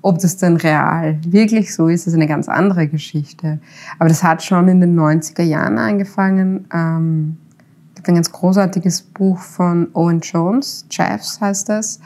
Ob 0.00 0.18
das 0.18 0.36
dann 0.36 0.56
real 0.56 1.18
wirklich 1.26 1.74
so 1.74 1.88
ist, 1.88 2.06
ist 2.06 2.14
eine 2.14 2.26
ganz 2.26 2.48
andere 2.48 2.88
Geschichte. 2.88 3.60
Aber 3.98 4.08
das 4.08 4.22
hat 4.22 4.42
schon 4.42 4.68
in 4.68 4.80
den 4.80 4.98
90er 4.98 5.42
Jahren 5.42 5.78
angefangen. 5.78 6.66
Ähm, 6.72 7.36
gibt 7.94 8.08
ein 8.08 8.14
ganz 8.16 8.32
großartiges 8.32 9.02
Buch 9.02 9.38
von 9.38 9.88
Owen 9.94 10.20
Jones, 10.20 10.86
Jeffs 10.90 11.40
heißt 11.40 11.68
das, 11.68 12.00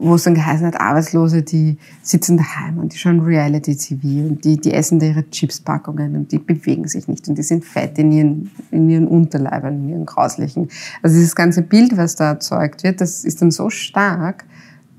wo 0.00 0.14
es 0.14 0.22
dann 0.22 0.34
geheißen 0.34 0.66
hat, 0.66 0.80
Arbeitslose, 0.80 1.42
die 1.42 1.76
sitzen 2.02 2.36
daheim 2.36 2.78
und 2.78 2.92
die 2.92 2.98
schauen 2.98 3.20
Reality-TV 3.20 4.28
und 4.28 4.44
die, 4.44 4.56
die 4.56 4.72
essen 4.72 5.00
da 5.00 5.06
ihre 5.06 5.28
Chipspackungen 5.28 6.14
und 6.14 6.30
die 6.30 6.38
bewegen 6.38 6.86
sich 6.86 7.08
nicht 7.08 7.28
und 7.28 7.36
die 7.36 7.42
sind 7.42 7.64
fett 7.64 7.98
in 7.98 8.12
ihren, 8.12 8.50
in 8.70 8.88
ihren 8.88 9.08
Unterleibern, 9.08 9.74
in 9.82 9.88
ihren 9.88 10.06
grauslichen. 10.06 10.68
Also 11.02 11.16
dieses 11.16 11.34
ganze 11.34 11.62
Bild, 11.62 11.96
was 11.96 12.14
da 12.14 12.30
erzeugt 12.30 12.84
wird, 12.84 13.00
das 13.00 13.24
ist 13.24 13.42
dann 13.42 13.50
so 13.50 13.70
stark, 13.70 14.44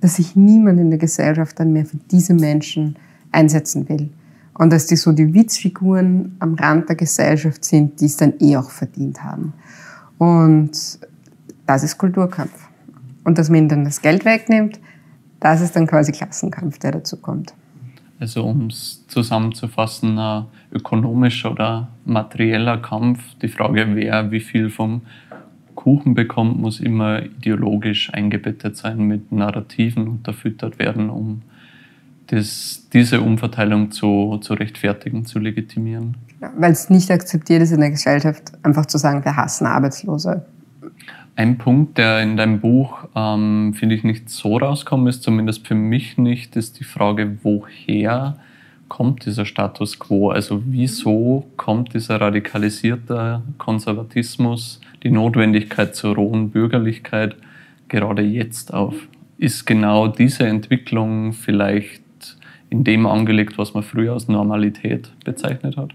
dass 0.02 0.16
sich 0.16 0.36
niemand 0.36 0.80
in 0.80 0.90
der 0.90 1.00
Gesellschaft 1.00 1.60
dann 1.60 1.72
mehr 1.72 1.86
für 1.86 1.98
diese 2.12 2.34
Menschen 2.34 2.98
einsetzen 3.32 3.88
will. 3.88 4.10
Und 4.54 4.74
dass 4.74 4.88
die 4.88 4.98
so 4.98 5.14
die 5.14 5.34
Witzfiguren 5.34 6.36
am 6.40 6.56
Rand 6.56 6.90
der 6.90 6.98
Gesellschaft 6.98 7.64
sind, 7.64 8.02
die 8.02 8.06
es 8.06 8.18
dann 8.18 8.34
eh 8.40 8.58
auch 8.58 8.70
verdient 8.70 9.24
haben. 9.24 9.54
Und 10.18 11.00
das 11.66 11.84
ist 11.84 11.98
Kulturkampf. 11.98 12.68
und 13.24 13.38
dass 13.38 13.50
man 13.50 13.60
ihnen 13.60 13.70
dann 13.70 13.86
das 13.86 14.02
Geld 14.02 14.26
wegnimmt, 14.26 14.80
das 15.40 15.62
ist 15.62 15.76
dann 15.76 15.88
quasi 15.88 16.12
Klassenkampf, 16.12 16.80
der 16.80 16.94
dazu 16.94 17.18
kommt. 17.18 17.54
Also 18.20 18.44
um 18.44 18.68
es 18.68 19.08
zusammenzufassen, 19.08 20.18
ein 20.20 20.46
ökonomischer 20.74 21.52
oder 21.52 21.88
materieller 22.06 22.78
Kampf. 22.78 23.22
Die 23.42 23.48
Frage, 23.48 23.96
wer 23.96 24.32
wie 24.32 24.42
viel 24.42 24.70
vom 24.70 25.02
Kuchen 25.76 26.14
bekommt, 26.14 26.60
muss 26.60 26.82
immer 26.82 27.24
ideologisch 27.24 28.14
eingebettet 28.14 28.76
sein, 28.76 29.00
mit 29.00 29.32
Narrativen 29.32 30.10
unterfüttert 30.10 30.78
werden, 30.80 31.10
um 31.10 31.42
das, 32.28 32.88
diese 32.92 33.22
Umverteilung 33.22 33.92
zu, 33.92 34.38
zu 34.42 34.54
rechtfertigen, 34.54 35.26
zu 35.26 35.40
legitimieren. 35.40 36.18
Ja, 36.42 36.52
Weil 36.58 36.74
es 36.74 36.90
nicht 36.90 37.10
akzeptiert 37.10 37.62
ist 37.62 37.72
in 37.72 37.80
der 37.80 37.92
Gesellschaft, 37.92 38.52
einfach 38.64 38.86
zu 38.86 38.98
sagen, 38.98 39.24
wir 39.24 39.38
hassen 39.38 39.66
Arbeitslose. 39.66 40.46
Ein 41.40 41.58
Punkt, 41.58 41.98
der 41.98 42.22
in 42.22 42.36
deinem 42.36 42.60
Buch, 42.60 43.06
ähm, 43.16 43.74
finde 43.74 43.96
ich, 43.96 44.04
nicht 44.04 44.30
so 44.30 44.58
rauskommt, 44.58 45.08
ist 45.08 45.24
zumindest 45.24 45.66
für 45.66 45.74
mich 45.74 46.18
nicht, 46.18 46.58
ist 46.58 46.82
die 46.82 46.84
Frage, 46.84 47.38
woher 47.44 48.36
kommt 48.90 49.26
dieser 49.26 49.46
Status 49.46 50.00
quo? 50.00 50.32
Also 50.32 50.62
wieso 50.66 51.46
kommt 51.56 51.94
dieser 51.94 52.20
radikalisierte 52.20 53.42
Konservatismus, 53.58 54.82
die 55.02 55.12
Notwendigkeit 55.12 55.96
zur 55.96 56.16
rohen 56.16 56.50
Bürgerlichkeit 56.50 57.38
gerade 57.88 58.22
jetzt 58.22 58.74
auf? 58.74 58.96
Ist 59.38 59.66
genau 59.66 60.10
diese 60.10 60.46
Entwicklung 60.46 61.32
vielleicht 61.32 62.04
in 62.70 62.84
dem 62.84 63.06
angelegt, 63.06 63.58
was 63.58 63.74
man 63.74 63.84
früher 63.84 64.12
als 64.12 64.28
Normalität 64.28 65.10
bezeichnet 65.24 65.78
hat? 65.78 65.92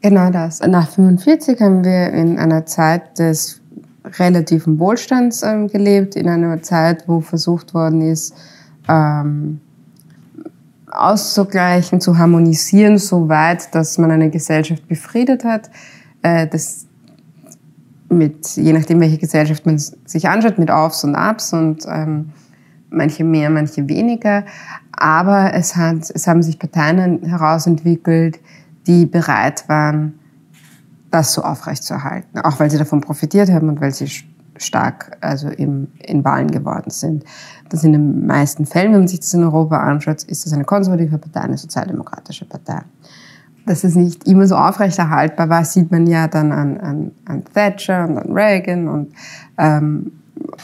Genau 0.00 0.30
das. 0.30 0.60
Nach 0.60 0.86
1945 0.96 1.60
haben 1.60 1.82
wir 1.82 2.12
in 2.12 2.38
einer 2.38 2.66
Zeit 2.66 3.18
des 3.18 3.63
relativen 4.18 4.78
Wohlstands 4.78 5.42
ähm, 5.42 5.68
gelebt, 5.68 6.16
in 6.16 6.28
einer 6.28 6.62
Zeit, 6.62 7.08
wo 7.08 7.20
versucht 7.20 7.74
worden 7.74 8.00
ist, 8.00 8.34
ähm, 8.88 9.60
auszugleichen, 10.90 12.00
zu 12.00 12.18
harmonisieren, 12.18 12.98
so 12.98 13.28
weit, 13.28 13.74
dass 13.74 13.98
man 13.98 14.10
eine 14.10 14.30
Gesellschaft 14.30 14.86
befriedet 14.86 15.44
hat. 15.44 15.70
Äh, 16.22 16.46
das 16.46 16.86
mit, 18.08 18.56
je 18.56 18.72
nachdem, 18.72 19.00
welche 19.00 19.18
Gesellschaft 19.18 19.66
man 19.66 19.78
sich 19.78 20.28
anschaut, 20.28 20.58
mit 20.58 20.70
Aufs 20.70 21.04
und 21.04 21.16
Abs 21.16 21.52
und 21.52 21.84
ähm, 21.88 22.30
manche 22.90 23.24
mehr, 23.24 23.50
manche 23.50 23.88
weniger. 23.88 24.44
Aber 24.92 25.52
es, 25.54 25.74
hat, 25.74 26.10
es 26.14 26.26
haben 26.26 26.42
sich 26.42 26.58
Parteien 26.58 27.24
herausentwickelt, 27.24 28.38
die 28.86 29.06
bereit 29.06 29.68
waren, 29.68 30.20
das 31.14 31.32
so 31.32 31.42
aufrechtzuerhalten, 31.42 32.40
auch 32.40 32.58
weil 32.58 32.70
sie 32.70 32.78
davon 32.78 33.00
profitiert 33.00 33.48
haben 33.48 33.68
und 33.68 33.80
weil 33.80 33.94
sie 33.94 34.08
stark 34.56 35.16
also 35.20 35.48
im, 35.48 35.88
in 35.98 36.24
Wahlen 36.24 36.50
geworden 36.50 36.90
sind. 36.90 37.24
Das 37.68 37.84
in 37.84 37.92
den 37.92 38.26
meisten 38.26 38.66
Fällen, 38.66 38.92
wenn 38.92 39.00
man 39.00 39.08
sich 39.08 39.20
das 39.20 39.32
in 39.32 39.44
Europa 39.44 39.78
anschaut, 39.78 40.24
ist 40.24 40.44
das 40.44 40.52
eine 40.52 40.64
konservative 40.64 41.18
Partei, 41.18 41.40
eine 41.40 41.56
sozialdemokratische 41.56 42.46
Partei. 42.46 42.82
Dass 43.64 43.84
es 43.84 43.94
nicht 43.94 44.26
immer 44.26 44.46
so 44.46 44.56
aufrechterhaltbar 44.56 45.48
war, 45.48 45.64
sieht 45.64 45.90
man 45.92 46.06
ja 46.06 46.26
dann 46.26 46.50
an, 46.50 46.78
an, 46.78 47.12
an 47.26 47.44
Thatcher 47.54 48.08
und 48.08 48.18
an 48.18 48.32
Reagan 48.32 48.88
und 48.88 49.12
ähm, 49.56 50.12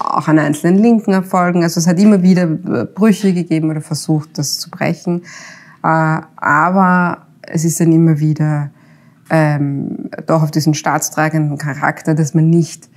auch 0.00 0.26
an 0.26 0.38
einzelnen 0.38 0.78
linken 0.78 1.12
Erfolgen. 1.12 1.62
Also 1.62 1.78
es 1.78 1.86
hat 1.86 1.98
immer 2.00 2.22
wieder 2.22 2.46
Brüche 2.46 3.32
gegeben 3.32 3.70
oder 3.70 3.80
versucht, 3.80 4.36
das 4.36 4.58
zu 4.58 4.68
brechen. 4.68 5.22
Äh, 5.82 6.20
aber 6.36 7.26
es 7.42 7.64
ist 7.64 7.80
dann 7.80 7.92
immer 7.92 8.18
wieder 8.18 8.70
ähm, 9.30 10.10
doch 10.26 10.42
auf 10.42 10.50
diesen 10.50 10.74
staatstragenden 10.74 11.56
Charakter, 11.56 12.14
dass 12.14 12.34
man 12.34 12.50
nicht 12.50 12.90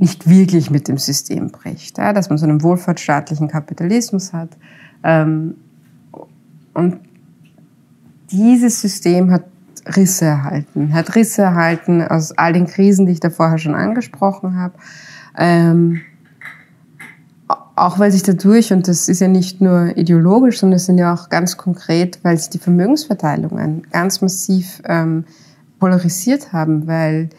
nicht 0.00 0.26
wirklich 0.26 0.70
mit 0.70 0.88
dem 0.88 0.96
System 0.96 1.50
bricht, 1.50 1.98
ja? 1.98 2.14
dass 2.14 2.30
man 2.30 2.38
so 2.38 2.46
einen 2.46 2.62
wohlfahrtsstaatlichen 2.62 3.48
Kapitalismus 3.48 4.32
hat. 4.32 4.48
Ähm, 5.04 5.56
und 6.72 7.00
dieses 8.30 8.80
System 8.80 9.30
hat 9.30 9.44
Risse 9.94 10.24
erhalten, 10.24 10.94
hat 10.94 11.14
Risse 11.14 11.42
erhalten 11.42 12.00
aus 12.02 12.32
all 12.32 12.54
den 12.54 12.66
Krisen, 12.66 13.04
die 13.04 13.12
ich 13.12 13.20
da 13.20 13.28
vorher 13.28 13.58
schon 13.58 13.74
angesprochen 13.74 14.56
habe. 14.56 14.74
Ähm, 15.36 16.00
auch 17.80 17.98
weil 17.98 18.12
sich 18.12 18.22
dadurch, 18.22 18.72
und 18.72 18.88
das 18.88 19.08
ist 19.08 19.20
ja 19.20 19.28
nicht 19.28 19.60
nur 19.60 19.96
ideologisch, 19.96 20.60
sondern 20.60 20.76
es 20.76 20.86
sind 20.86 20.98
ja 20.98 21.14
auch 21.14 21.30
ganz 21.30 21.56
konkret, 21.56 22.18
weil 22.22 22.36
sich 22.36 22.50
die 22.50 22.58
Vermögensverteilungen 22.58 23.86
ganz 23.90 24.20
massiv 24.20 24.82
ähm, 24.84 25.24
polarisiert 25.78 26.52
haben, 26.52 26.86
weil 26.86 27.30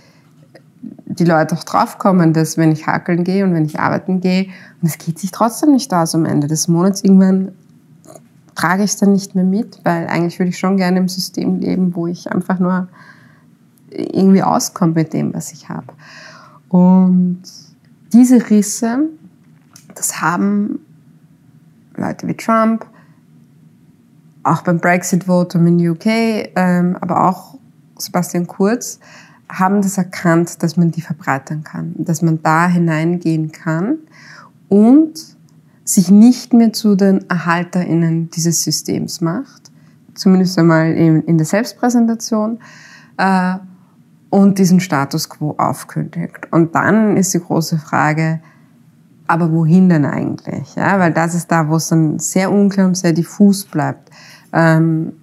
die 0.82 1.26
Leute 1.26 1.56
auch 1.56 1.64
draufkommen, 1.64 2.34
dass 2.34 2.58
wenn 2.58 2.72
ich 2.72 2.88
hakeln 2.88 3.24
gehe 3.24 3.44
und 3.44 3.54
wenn 3.54 3.66
ich 3.66 3.80
arbeiten 3.80 4.20
gehe, 4.20 4.48
und 4.82 4.88
es 4.88 4.98
geht 4.98 5.20
sich 5.20 5.32
trotzdem 5.32 5.72
nicht 5.72 5.94
aus 5.94 6.16
am 6.16 6.26
Ende 6.26 6.48
des 6.48 6.68
Monats, 6.68 7.04
irgendwann 7.04 7.52
trage 8.56 8.84
ich 8.84 8.92
es 8.92 8.98
dann 8.98 9.12
nicht 9.12 9.36
mehr 9.36 9.44
mit, 9.44 9.80
weil 9.84 10.08
eigentlich 10.08 10.40
würde 10.40 10.50
ich 10.50 10.58
schon 10.58 10.78
gerne 10.78 10.98
im 10.98 11.08
System 11.08 11.60
leben, 11.60 11.96
wo 11.96 12.08
ich 12.08 12.32
einfach 12.32 12.58
nur 12.58 12.88
irgendwie 13.90 14.42
auskomme 14.42 14.94
mit 14.94 15.14
dem, 15.14 15.34
was 15.34 15.52
ich 15.52 15.70
habe. 15.70 15.88
Und 16.70 17.44
diese 18.12 18.50
Risse, 18.50 19.10
das 19.96 20.22
haben 20.22 20.80
Leute 21.96 22.28
wie 22.28 22.36
Trump, 22.36 22.86
auch 24.44 24.62
beim 24.64 24.80
Brexit-Votum 24.80 25.68
in 25.68 25.90
UK, 25.90 26.06
ähm, 26.56 26.98
aber 27.00 27.28
auch 27.28 27.58
Sebastian 27.98 28.48
Kurz, 28.48 29.00
haben 29.50 29.82
das 29.82 29.98
erkannt, 29.98 30.64
dass 30.64 30.78
man 30.78 30.92
die 30.92 31.02
verbreitern 31.02 31.64
kann, 31.64 31.94
dass 31.98 32.22
man 32.22 32.42
da 32.42 32.68
hineingehen 32.68 33.52
kann 33.52 33.98
und 34.70 35.36
sich 35.84 36.10
nicht 36.10 36.54
mehr 36.54 36.72
zu 36.72 36.96
den 36.96 37.30
ErhalterInnen 37.30 38.30
dieses 38.30 38.64
Systems 38.64 39.20
macht, 39.20 39.72
zumindest 40.14 40.58
einmal 40.58 40.94
in, 40.94 41.38
der 41.38 41.46
Selbstpräsentation, 41.46 42.60
äh, 43.18 43.56
und 44.32 44.58
diesen 44.58 44.80
Status 44.80 45.30
quo 45.30 45.56
aufkündigt. 45.58 46.48
Und 46.52 46.74
dann 46.74 47.18
ist 47.18 47.34
die 47.34 47.40
große 47.40 47.78
Frage, 47.78 48.40
aber 49.32 49.52
wohin 49.52 49.88
denn 49.88 50.06
eigentlich? 50.06 50.76
Ja, 50.76 51.00
weil 51.00 51.14
das 51.14 51.34
ist 51.36 51.50
da, 51.50 51.70
wo 51.70 51.78
es 51.78 51.88
dann 51.88 52.20
sehr 52.20 52.52
unklar 52.52 52.88
und 52.88 52.98
sehr 52.98 53.14
diffus 53.14 53.64
bleibt. 53.64 54.10
Ähm, 54.52 55.14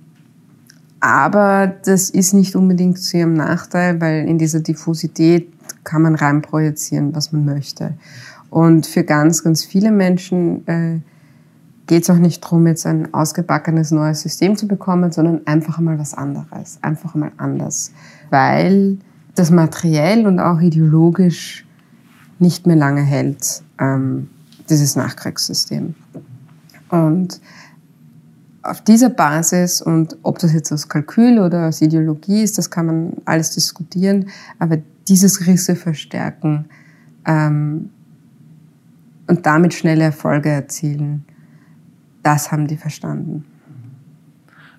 aber 1.00 1.72
das 1.84 2.08
ist 2.08 2.32
nicht 2.32 2.56
unbedingt 2.56 2.98
zu 2.98 3.18
ihrem 3.18 3.34
Nachteil, 3.34 4.00
weil 4.00 4.26
in 4.26 4.38
dieser 4.38 4.60
Diffusität 4.60 5.52
kann 5.84 6.02
man 6.02 6.14
reinprojizieren, 6.14 7.14
was 7.14 7.32
man 7.32 7.44
möchte. 7.44 7.94
Und 8.48 8.86
für 8.86 9.04
ganz, 9.04 9.44
ganz 9.44 9.62
viele 9.62 9.90
Menschen 9.90 10.66
äh, 10.66 11.00
geht 11.86 12.04
es 12.04 12.10
auch 12.10 12.16
nicht 12.16 12.42
darum, 12.42 12.66
jetzt 12.66 12.86
ein 12.86 13.12
ausgebackenes 13.12 13.90
neues 13.90 14.22
System 14.22 14.56
zu 14.56 14.66
bekommen, 14.66 15.12
sondern 15.12 15.46
einfach 15.46 15.78
einmal 15.78 15.98
was 15.98 16.14
anderes, 16.14 16.78
einfach 16.80 17.14
einmal 17.14 17.32
anders, 17.36 17.92
weil 18.30 18.96
das 19.34 19.50
materiell 19.50 20.26
und 20.26 20.40
auch 20.40 20.60
ideologisch 20.60 21.67
nicht 22.38 22.66
mehr 22.66 22.76
lange 22.76 23.02
hält, 23.02 23.62
ähm, 23.78 24.28
dieses 24.68 24.96
Nachkriegssystem. 24.96 25.94
Und 26.90 27.40
auf 28.62 28.82
dieser 28.82 29.10
Basis 29.10 29.80
und 29.80 30.16
ob 30.22 30.38
das 30.38 30.52
jetzt 30.52 30.72
aus 30.72 30.88
Kalkül 30.88 31.38
oder 31.38 31.68
aus 31.68 31.80
Ideologie 31.80 32.42
ist, 32.42 32.58
das 32.58 32.70
kann 32.70 32.86
man 32.86 33.12
alles 33.24 33.54
diskutieren, 33.54 34.28
aber 34.58 34.78
dieses 35.08 35.46
Risse 35.46 35.74
verstärken 35.74 36.66
ähm, 37.26 37.90
und 39.26 39.46
damit 39.46 39.74
schnelle 39.74 40.04
Erfolge 40.04 40.50
erzielen, 40.50 41.24
das 42.22 42.52
haben 42.52 42.66
die 42.66 42.76
verstanden. 42.76 43.44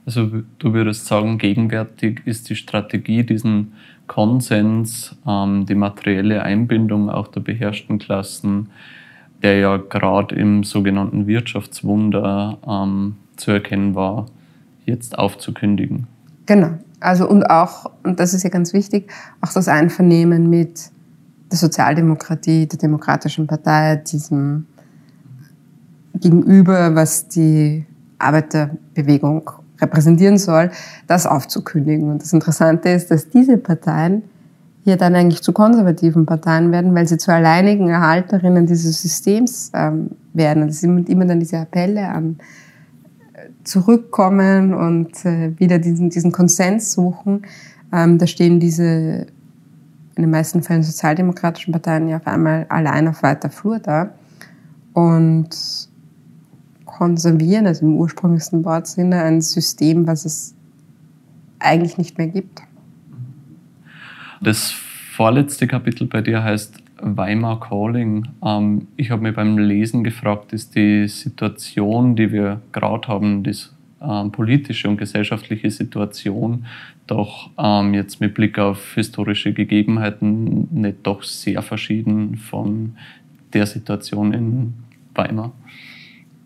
Also 0.06 0.44
du 0.58 0.74
würdest 0.74 1.06
sagen, 1.06 1.38
gegenwärtig 1.38 2.22
ist 2.26 2.50
die 2.50 2.56
Strategie, 2.56 3.24
diesen 3.24 3.74
Konsens, 4.10 5.16
ähm, 5.26 5.66
die 5.66 5.76
materielle 5.76 6.44
Einbindung 6.44 7.10
auch 7.10 7.30
der 7.30 7.40
beherrschten 7.40 8.00
Klassen, 8.00 8.72
der 9.42 9.60
ja 9.60 9.78
gerade 9.78 10.36
im 10.36 10.66
sogenannten 10.66 11.28
Wirtschaftswunder 11.28 12.58
ähm, 12.68 13.16
zu 13.38 13.52
erkennen 13.52 13.96
war, 13.96 14.26
jetzt 14.86 15.18
aufzukündigen. 15.18 16.08
Genau. 16.46 16.72
Also 17.00 17.30
und 17.30 17.44
auch, 17.50 17.90
und 18.04 18.20
das 18.20 18.34
ist 18.34 18.44
ja 18.44 18.50
ganz 18.50 18.74
wichtig, 18.74 19.10
auch 19.40 19.54
das 19.54 19.70
Einvernehmen 19.70 20.50
mit 20.50 20.92
der 21.50 21.58
Sozialdemokratie, 21.58 22.68
der 22.68 22.78
Demokratischen 22.78 23.48
Partei, 23.48 23.96
diesem 23.96 24.66
Gegenüber, 26.16 26.94
was 26.96 27.30
die 27.30 27.86
Arbeiterbewegung 28.18 29.50
repräsentieren 29.82 30.38
soll, 30.38 30.72
das 31.08 31.26
aufzukündigen. 31.26 32.10
Und 32.12 32.22
das 32.22 32.34
Interessante 32.34 32.90
ist, 32.90 33.12
dass 33.12 33.30
diese 33.30 33.58
Parteien 33.58 34.24
hier 34.84 34.98
dann 34.98 35.16
eigentlich 35.16 35.42
zu 35.42 35.52
konservativen 35.54 36.26
Parteien 36.26 36.72
werden, 36.72 36.96
weil 36.96 37.08
sie 37.08 37.18
zu 37.18 37.32
alleinigen 37.32 37.90
Erhalterinnen 37.90 38.66
dieses 38.66 39.02
Systems 39.02 39.72
ähm, 39.74 40.12
werden. 40.34 40.64
Und 40.64 40.70
es 40.70 40.82
sind 40.82 41.10
immer 41.10 41.26
dann 41.26 41.40
diese 41.40 41.58
Appelle 41.58 42.08
an 42.08 42.38
äh, 43.34 43.50
zurückkommen 43.64 44.74
und 44.74 45.26
äh, 45.26 45.58
wieder 45.60 45.80
diesen, 45.80 46.10
diesen 46.10 46.32
Konsens 46.32 46.94
suchen. 46.94 47.44
Ähm, 47.92 48.18
da 48.18 48.28
stehen 48.28 48.60
diese 48.60 49.28
in 50.16 50.24
den 50.24 50.32
meisten 50.32 50.62
Fällen 50.64 50.84
sozialdemokratischen 50.84 51.72
Parteien 51.72 52.10
ja 52.10 52.18
auf 52.18 52.28
einmal 52.28 52.66
allein 52.68 53.08
auf 53.08 53.24
weiter 53.24 53.50
Flur 53.50 53.80
da 53.80 54.10
und 54.94 55.89
konservieren, 57.00 57.66
also 57.66 57.86
im 57.86 57.96
ursprünglichsten 57.96 58.66
Wortsinne, 58.66 59.24
ein 59.24 59.40
System, 59.40 60.06
was 60.06 60.26
es 60.26 60.54
eigentlich 61.58 61.98
nicht 61.98 62.18
mehr 62.18 62.28
gibt. 62.28 62.62
Das 64.42 64.72
vorletzte 64.72 65.66
Kapitel 65.66 66.08
bei 66.08 66.22
dir 66.22 66.44
heißt 66.44 66.84
Weimar 67.02 67.62
Calling. 67.62 68.28
Ähm, 68.44 68.88
ich 68.98 69.12
habe 69.12 69.22
mir 69.22 69.32
beim 69.32 69.58
Lesen 69.58 70.04
gefragt, 70.04 70.52
ist 70.52 70.76
die 70.76 71.08
Situation, 71.08 72.18
die 72.18 72.34
wir 72.34 72.60
gerade 72.74 73.08
haben, 73.08 73.44
die 73.44 73.56
ähm, 74.02 74.34
politische 74.34 74.90
und 74.90 74.98
gesellschaftliche 74.98 75.72
Situation, 75.72 76.66
doch 77.08 77.50
ähm, 77.58 77.94
jetzt 77.94 78.20
mit 78.20 78.34
Blick 78.34 78.60
auf 78.60 78.96
historische 78.96 79.54
Gegebenheiten 79.54 80.68
nicht 80.72 80.98
doch 81.04 81.24
sehr 81.24 81.62
verschieden 81.62 82.36
von 82.36 82.98
der 83.54 83.66
Situation 83.66 84.34
in 84.34 84.74
Weimar? 85.16 85.54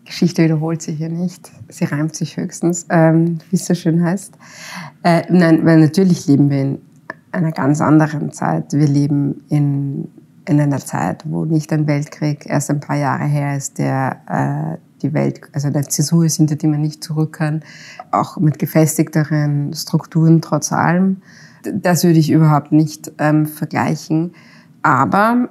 Geschichte 0.04 0.44
wiederholt 0.44 0.82
sich 0.82 0.98
ja 0.98 1.08
nicht, 1.08 1.50
sie 1.68 1.84
reimt 1.84 2.14
sich 2.14 2.36
höchstens, 2.36 2.86
ähm, 2.90 3.38
wie 3.50 3.56
es 3.56 3.66
so 3.66 3.74
schön 3.74 4.02
heißt. 4.02 4.34
Äh, 5.02 5.22
nein, 5.30 5.64
weil 5.64 5.80
natürlich 5.80 6.26
leben 6.26 6.50
wir 6.50 6.60
in 6.60 6.78
einer 7.32 7.52
ganz 7.52 7.80
anderen 7.80 8.32
Zeit. 8.32 8.72
Wir 8.72 8.86
leben 8.86 9.42
in, 9.48 10.08
in 10.46 10.60
einer 10.60 10.78
Zeit, 10.78 11.24
wo 11.26 11.44
nicht 11.44 11.72
ein 11.72 11.86
Weltkrieg 11.86 12.46
erst 12.46 12.70
ein 12.70 12.80
paar 12.80 12.96
Jahre 12.96 13.24
her 13.24 13.56
ist, 13.56 13.78
der 13.78 14.78
äh, 14.78 14.78
die 15.02 15.12
Welt, 15.14 15.40
also 15.52 15.70
der 15.70 15.88
Zäsur 15.88 16.24
ist, 16.24 16.36
hinter 16.36 16.56
die 16.56 16.66
man 16.66 16.80
nicht 16.80 17.02
zurück 17.04 17.34
kann, 17.34 17.62
auch 18.10 18.38
mit 18.38 18.58
gefestigteren 18.58 19.72
Strukturen 19.74 20.40
trotz 20.40 20.72
allem. 20.72 21.18
Das 21.62 22.04
würde 22.04 22.18
ich 22.18 22.30
überhaupt 22.30 22.72
nicht 22.72 23.12
ähm, 23.18 23.46
vergleichen. 23.46 24.32
Aber 24.82 25.48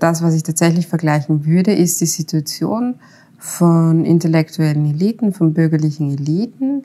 das, 0.00 0.22
was 0.22 0.34
ich 0.34 0.42
tatsächlich 0.42 0.88
vergleichen 0.88 1.46
würde, 1.46 1.72
ist 1.72 2.00
die 2.00 2.06
Situation, 2.06 2.96
von 3.44 4.06
intellektuellen 4.06 4.86
Eliten, 4.86 5.34
von 5.34 5.52
bürgerlichen 5.52 6.10
Eliten, 6.10 6.84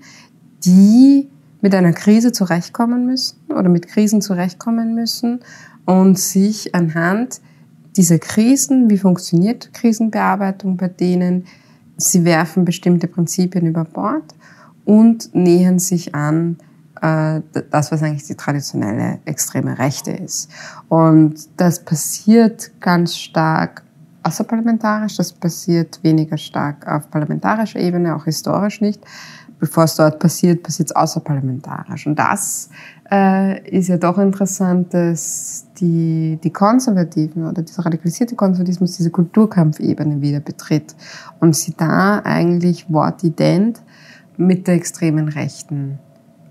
die 0.65 1.29
mit 1.61 1.73
einer 1.73 1.93
Krise 1.93 2.33
zurechtkommen 2.33 3.05
müssen 3.05 3.37
oder 3.47 3.69
mit 3.69 3.87
Krisen 3.87 4.21
zurechtkommen 4.21 4.93
müssen 4.93 5.39
und 5.85 6.19
sich 6.19 6.75
anhand 6.75 7.39
dieser 7.95 8.19
Krisen, 8.19 8.89
wie 8.89 8.97
funktioniert 8.97 9.73
Krisenbearbeitung 9.73 10.75
bei 10.75 10.89
denen, 10.89 11.45
sie 11.95 12.25
werfen 12.25 12.65
bestimmte 12.65 13.07
Prinzipien 13.07 13.65
über 13.65 13.85
Bord 13.85 14.35
und 14.83 15.33
nähern 15.33 15.79
sich 15.79 16.13
an 16.13 16.57
äh, 17.01 17.39
das, 17.71 17.93
was 17.93 18.03
eigentlich 18.03 18.27
die 18.27 18.35
traditionelle 18.35 19.19
extreme 19.23 19.79
Rechte 19.79 20.11
ist. 20.11 20.51
Und 20.89 21.35
das 21.55 21.85
passiert 21.85 22.71
ganz 22.81 23.15
stark 23.15 23.83
außerparlamentarisch. 24.23 25.17
Das 25.17 25.33
passiert 25.33 25.99
weniger 26.03 26.37
stark 26.37 26.87
auf 26.87 27.09
parlamentarischer 27.09 27.79
Ebene, 27.79 28.15
auch 28.15 28.25
historisch 28.25 28.81
nicht. 28.81 29.01
Bevor 29.59 29.83
es 29.83 29.95
dort 29.95 30.19
passiert, 30.19 30.63
passiert 30.63 30.89
es 30.89 30.95
außerparlamentarisch. 30.95 32.07
Und 32.07 32.17
das 32.17 32.69
äh, 33.11 33.69
ist 33.69 33.89
ja 33.89 33.97
doch 33.97 34.17
interessant, 34.17 34.93
dass 34.93 35.65
die, 35.79 36.39
die 36.41 36.51
Konservativen 36.51 37.45
oder 37.45 37.61
dieser 37.61 37.85
radikalisierte 37.85 38.35
Konservatismus 38.35 38.95
diese 38.95 39.11
Kulturkampfebene 39.11 40.21
wieder 40.21 40.39
betritt 40.39 40.95
und 41.41 41.55
sie 41.55 41.73
da 41.75 42.19
eigentlich 42.23 42.89
wortident 42.89 43.81
mit 44.37 44.67
der 44.67 44.75
extremen 44.75 45.27
Rechten 45.27 45.99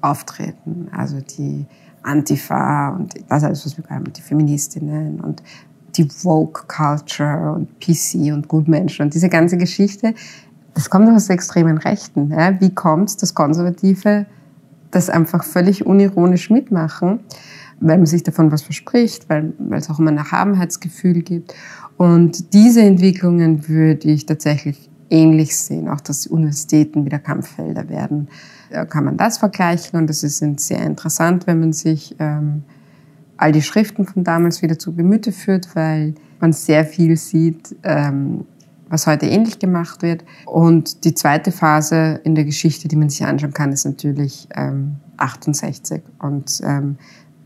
auftreten. 0.02 0.88
Also 0.92 1.20
die 1.20 1.64
Antifa 2.02 2.90
und 2.90 3.14
das 3.28 3.44
alles, 3.44 3.64
was 3.66 3.76
wir 3.76 3.84
haben, 3.88 4.12
die 4.12 4.20
Feministinnen 4.20 5.20
und 5.20 5.42
die 5.96 6.08
Vogue 6.08 6.62
Culture 6.66 7.52
und 7.52 7.80
PC 7.80 8.32
und 8.32 8.48
Gutmenschen 8.48 9.04
und 9.04 9.14
diese 9.14 9.28
ganze 9.28 9.56
Geschichte, 9.56 10.14
das 10.74 10.90
kommt 10.90 11.08
aus 11.08 11.26
der 11.26 11.34
extremen 11.34 11.78
Rechten. 11.78 12.30
Ja? 12.30 12.60
Wie 12.60 12.74
kommt 12.74 13.10
es, 13.10 13.16
dass 13.16 13.34
Konservative 13.34 14.26
das 14.90 15.10
einfach 15.10 15.44
völlig 15.44 15.84
unironisch 15.84 16.50
mitmachen, 16.50 17.20
weil 17.80 17.98
man 17.98 18.06
sich 18.06 18.22
davon 18.22 18.50
was 18.50 18.62
verspricht, 18.62 19.28
weil, 19.28 19.52
weil 19.58 19.78
es 19.78 19.90
auch 19.90 19.98
immer 19.98 20.10
ein 20.10 20.18
Erhabenheitsgefühl 20.18 21.22
gibt. 21.22 21.54
Und 21.96 22.52
diese 22.54 22.82
Entwicklungen 22.82 23.68
würde 23.68 24.08
ich 24.08 24.26
tatsächlich 24.26 24.88
ähnlich 25.10 25.56
sehen, 25.56 25.88
auch 25.88 26.00
dass 26.00 26.26
Universitäten 26.26 27.04
wieder 27.04 27.18
Kampffelder 27.18 27.88
werden. 27.88 28.28
Da 28.70 28.84
kann 28.84 29.04
man 29.04 29.16
das 29.16 29.38
vergleichen 29.38 29.98
und 29.98 30.08
das 30.08 30.22
ist 30.22 30.38
sehr 30.60 30.82
interessant, 30.82 31.46
wenn 31.46 31.60
man 31.60 31.72
sich 31.72 32.14
ähm, 32.18 32.62
all 33.38 33.52
die 33.52 33.62
Schriften 33.62 34.04
von 34.04 34.24
damals 34.24 34.60
wieder 34.62 34.78
zu 34.78 34.94
Gemüte 34.94 35.32
führt, 35.32 35.74
weil 35.74 36.14
man 36.40 36.52
sehr 36.52 36.84
viel 36.84 37.16
sieht, 37.16 37.74
ähm, 37.84 38.44
was 38.90 39.06
heute 39.06 39.26
ähnlich 39.26 39.58
gemacht 39.58 40.02
wird. 40.02 40.24
Und 40.44 41.04
die 41.04 41.14
zweite 41.14 41.52
Phase 41.52 42.20
in 42.24 42.34
der 42.34 42.44
Geschichte, 42.44 42.88
die 42.88 42.96
man 42.96 43.08
sich 43.08 43.24
anschauen 43.24 43.54
kann, 43.54 43.72
ist 43.72 43.84
natürlich 43.84 44.48
ähm, 44.54 44.96
68 45.16 46.02
und 46.18 46.60
ähm, 46.64 46.96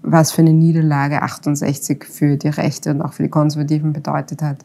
was 0.02 0.32
für 0.32 0.42
eine 0.42 0.52
Niederlage 0.52 1.22
68 1.22 2.04
für 2.04 2.36
die 2.36 2.48
Rechte 2.48 2.90
und 2.90 3.02
auch 3.02 3.12
für 3.12 3.22
die 3.22 3.28
Konservativen 3.28 3.92
bedeutet 3.92 4.42
hat 4.42 4.64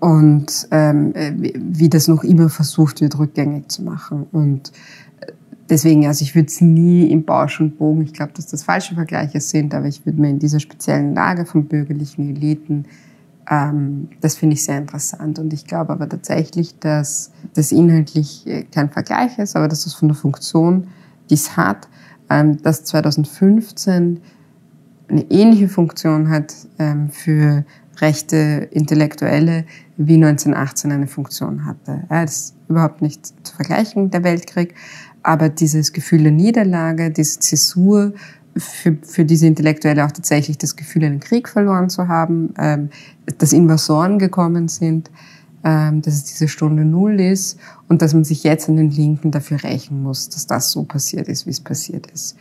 und 0.00 0.68
ähm, 0.72 1.12
wie 1.14 1.88
das 1.88 2.08
noch 2.08 2.22
immer 2.22 2.48
versucht 2.48 3.00
wird, 3.00 3.18
rückgängig 3.18 3.70
zu 3.70 3.82
machen. 3.82 4.26
Und 4.30 4.72
deswegen, 5.68 6.06
also 6.06 6.22
ich 6.22 6.34
würde 6.34 6.48
es 6.48 6.60
nie 6.60 7.10
im 7.10 7.24
Bausch 7.24 7.60
und 7.60 7.78
Bogen, 7.78 8.02
ich 8.02 8.12
glaube, 8.12 8.32
dass 8.34 8.46
das 8.46 8.62
falsche 8.62 8.94
Vergleiche 8.94 9.40
sind, 9.40 9.74
aber 9.74 9.86
ich 9.86 10.04
würde 10.06 10.20
mir 10.20 10.30
in 10.30 10.38
dieser 10.38 10.60
speziellen 10.60 11.14
Lage 11.14 11.46
von 11.46 11.66
bürgerlichen 11.66 12.28
Eliten, 12.28 12.86
ähm, 13.48 14.08
das 14.20 14.36
finde 14.36 14.54
ich 14.54 14.64
sehr 14.64 14.78
interessant. 14.78 15.38
Und 15.38 15.52
ich 15.52 15.66
glaube 15.66 15.92
aber 15.92 16.08
tatsächlich, 16.08 16.78
dass 16.78 17.30
das 17.54 17.72
inhaltlich 17.72 18.46
äh, 18.46 18.64
kein 18.64 18.90
Vergleich 18.90 19.38
ist, 19.38 19.56
aber 19.56 19.68
dass 19.68 19.84
das 19.84 19.94
von 19.94 20.08
der 20.08 20.16
Funktion, 20.16 20.88
die 21.30 21.34
es 21.34 21.56
hat, 21.56 21.88
ähm, 22.28 22.60
dass 22.62 22.84
2015 22.84 24.20
eine 25.08 25.30
ähnliche 25.30 25.68
Funktion 25.68 26.28
hat 26.30 26.52
ähm, 26.78 27.10
für 27.10 27.64
rechte 28.00 28.68
Intellektuelle, 28.72 29.64
wie 29.96 30.16
1918 30.16 30.92
eine 30.92 31.06
Funktion 31.06 31.64
hatte. 31.64 32.04
Ja, 32.10 32.22
das 32.22 32.36
ist 32.36 32.56
überhaupt 32.68 33.00
nicht 33.00 33.26
zu 33.46 33.54
vergleichen, 33.54 34.10
der 34.10 34.24
Weltkrieg. 34.24 34.74
Aber 35.26 35.48
dieses 35.48 35.92
Gefühl 35.92 36.22
der 36.22 36.30
Niederlage, 36.30 37.10
diese 37.10 37.40
Zäsur, 37.40 38.12
für, 38.56 38.96
für 39.02 39.24
diese 39.24 39.48
Intellektuelle 39.48 40.06
auch 40.06 40.12
tatsächlich 40.12 40.56
das 40.56 40.76
Gefühl, 40.76 41.02
einen 41.02 41.18
Krieg 41.18 41.48
verloren 41.48 41.90
zu 41.90 42.06
haben, 42.06 42.54
ähm, 42.56 42.90
dass 43.38 43.52
Invasoren 43.52 44.20
gekommen 44.20 44.68
sind, 44.68 45.10
ähm, 45.64 46.00
dass 46.00 46.14
es 46.14 46.24
diese 46.24 46.46
Stunde 46.46 46.84
Null 46.84 47.20
ist 47.20 47.58
und 47.88 48.02
dass 48.02 48.14
man 48.14 48.22
sich 48.22 48.44
jetzt 48.44 48.68
an 48.68 48.76
den 48.76 48.92
Linken 48.92 49.32
dafür 49.32 49.64
rächen 49.64 50.00
muss, 50.00 50.28
dass 50.28 50.46
das 50.46 50.70
so 50.70 50.84
passiert 50.84 51.26
ist, 51.26 51.44
wie 51.44 51.50
es 51.50 51.60
passiert 51.60 52.06
ist. 52.12 52.36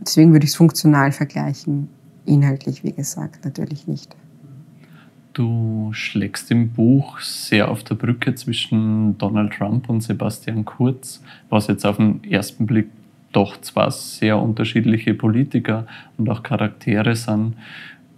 Deswegen 0.00 0.30
würde 0.30 0.44
ich 0.44 0.52
es 0.52 0.56
funktional 0.56 1.10
vergleichen, 1.10 1.88
inhaltlich, 2.24 2.84
wie 2.84 2.92
gesagt, 2.92 3.44
natürlich 3.44 3.88
nicht. 3.88 4.14
Du 5.38 5.90
schlägst 5.92 6.50
im 6.50 6.72
Buch 6.72 7.20
sehr 7.20 7.70
auf 7.70 7.84
der 7.84 7.94
Brücke 7.94 8.34
zwischen 8.34 9.16
Donald 9.18 9.52
Trump 9.52 9.88
und 9.88 10.00
Sebastian 10.00 10.64
Kurz, 10.64 11.22
was 11.48 11.68
jetzt 11.68 11.86
auf 11.86 11.98
den 11.98 12.24
ersten 12.24 12.66
Blick 12.66 12.88
doch 13.30 13.60
zwar 13.60 13.92
sehr 13.92 14.36
unterschiedliche 14.36 15.14
Politiker 15.14 15.86
und 16.16 16.28
auch 16.28 16.42
Charaktere 16.42 17.14
sind. 17.14 17.54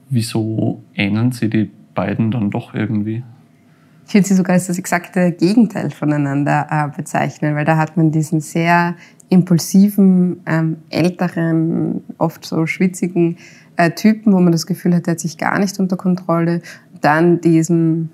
Wieso 0.09 0.83
ähneln 0.95 1.31
sie 1.31 1.51
die 1.51 1.71
beiden 1.95 2.31
dann 2.31 2.51
doch 2.51 2.73
irgendwie? 2.73 3.23
Ich 4.09 4.15
würde 4.15 4.27
sie 4.27 4.35
sogar 4.35 4.55
als 4.55 4.69
das 4.69 4.79
exakte 4.79 5.31
Gegenteil 5.33 5.91
voneinander 5.91 6.69
äh, 6.71 6.97
bezeichnen, 6.97 7.55
weil 7.55 7.67
da 7.67 7.77
hat 7.77 7.99
man 7.99 8.11
diesen 8.11 8.41
sehr 8.41 8.97
impulsiven, 9.29 10.41
ähm, 10.47 10.79
älteren, 10.89 12.03
oft 12.17 12.47
so 12.47 12.67
schwitzigen 12.67 13.37
äh, 13.77 13.91
Typen, 13.93 14.33
wo 14.33 14.41
man 14.41 14.53
das 14.53 14.67
Gefühl 14.67 14.95
hat, 14.95 15.07
der 15.07 15.13
hat 15.13 15.21
sich 15.21 15.39
gar 15.39 15.59
nicht 15.59 15.79
unter 15.79 15.97
Kontrolle 15.97 16.61
dann 17.01 17.41
diesen, 17.41 18.11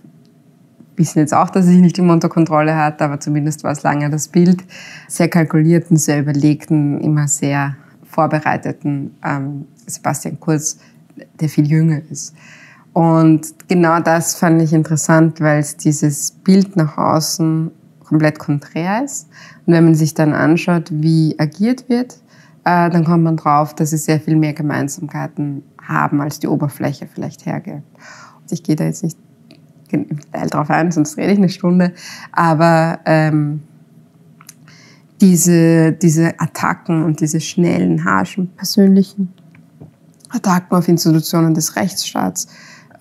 wissen 0.97 1.19
jetzt 1.19 1.35
auch, 1.35 1.51
dass 1.51 1.67
sich 1.67 1.79
nicht 1.79 1.99
immer 1.99 2.13
unter 2.13 2.29
Kontrolle 2.29 2.77
hat, 2.77 3.03
aber 3.03 3.21
zumindest 3.21 3.65
war 3.65 3.73
es 3.73 3.83
lange 3.83 4.11
das 4.11 4.29
Bild, 4.29 4.65
sehr 5.09 5.29
kalkulierten, 5.29 5.97
sehr 5.97 6.21
überlegten, 6.21 7.01
immer 7.01 7.29
sehr 7.29 7.77
vorbereiteten 8.05 9.15
ähm, 9.25 9.67
Sebastian 9.87 10.41
Kurz, 10.41 10.79
der 11.41 11.49
viel 11.49 11.67
jünger 11.67 12.01
ist. 12.11 12.35
Und 12.93 13.69
genau 13.69 14.01
das 14.01 14.37
fand 14.37 14.63
ich 14.63 14.73
interessant, 14.73 15.41
weil 15.41 15.61
es 15.61 15.77
dieses 15.77 16.31
Bild 16.31 16.77
nach 16.77 16.97
außen 16.97 17.71
komplett 18.03 18.39
konträr 18.39 19.05
ist. 19.05 19.29
Und 19.67 19.75
wenn 19.75 19.85
man 19.85 19.95
sich 19.95 20.15
dann 20.15 20.33
anschaut, 20.33 20.89
wie 20.91 21.39
agiert 21.39 21.89
wird, 21.91 22.15
äh, 22.65 22.89
dann 22.89 23.05
kommt 23.05 23.25
man 23.25 23.37
drauf, 23.37 23.75
dass 23.75 23.91
sie 23.91 23.99
sehr 23.99 24.19
viel 24.19 24.37
mehr 24.37 24.55
Gemeinsamkeiten 24.55 25.63
haben, 25.83 26.21
als 26.21 26.39
die 26.39 26.49
Oberfläche 26.49 27.07
vielleicht 27.07 27.45
hergibt. 27.45 27.83
Ich 28.53 28.63
gehe 28.63 28.77
da 28.77 28.85
jetzt 28.85 29.03
nicht 29.03 29.19
im 29.91 30.09
Detail 30.09 30.49
drauf 30.49 30.71
ein, 30.71 30.91
sonst 30.91 31.17
rede 31.17 31.33
ich 31.33 31.39
eine 31.39 31.49
Stunde. 31.49 31.93
Aber 32.33 33.01
ähm, 33.05 33.61
diese, 35.21 35.93
diese 35.93 36.39
Attacken 36.39 37.05
und 37.05 37.21
diese 37.21 37.41
schnellen, 37.41 38.05
harschen, 38.05 38.49
persönlichen 38.49 39.33
Attacken 40.29 40.77
auf 40.77 40.89
Institutionen 40.89 41.55
des 41.55 41.77
Rechtsstaats, 41.77 42.49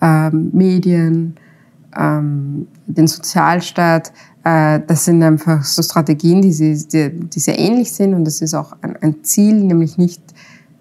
ähm, 0.00 0.50
Medien, 0.52 1.36
ähm, 1.96 2.68
den 2.86 3.06
Sozialstaat. 3.06 4.12
Äh, 4.44 4.80
das 4.86 5.04
sind 5.04 5.22
einfach 5.22 5.64
so 5.64 5.82
Strategien, 5.82 6.42
die, 6.42 6.52
sie, 6.52 6.86
die, 6.86 7.10
die 7.10 7.40
sehr 7.40 7.58
ähnlich 7.58 7.92
sind 7.92 8.14
und 8.14 8.24
das 8.24 8.40
ist 8.40 8.54
auch 8.54 8.76
ein, 8.82 8.96
ein 9.02 9.24
Ziel, 9.24 9.62
nämlich 9.64 9.98
nicht 9.98 10.22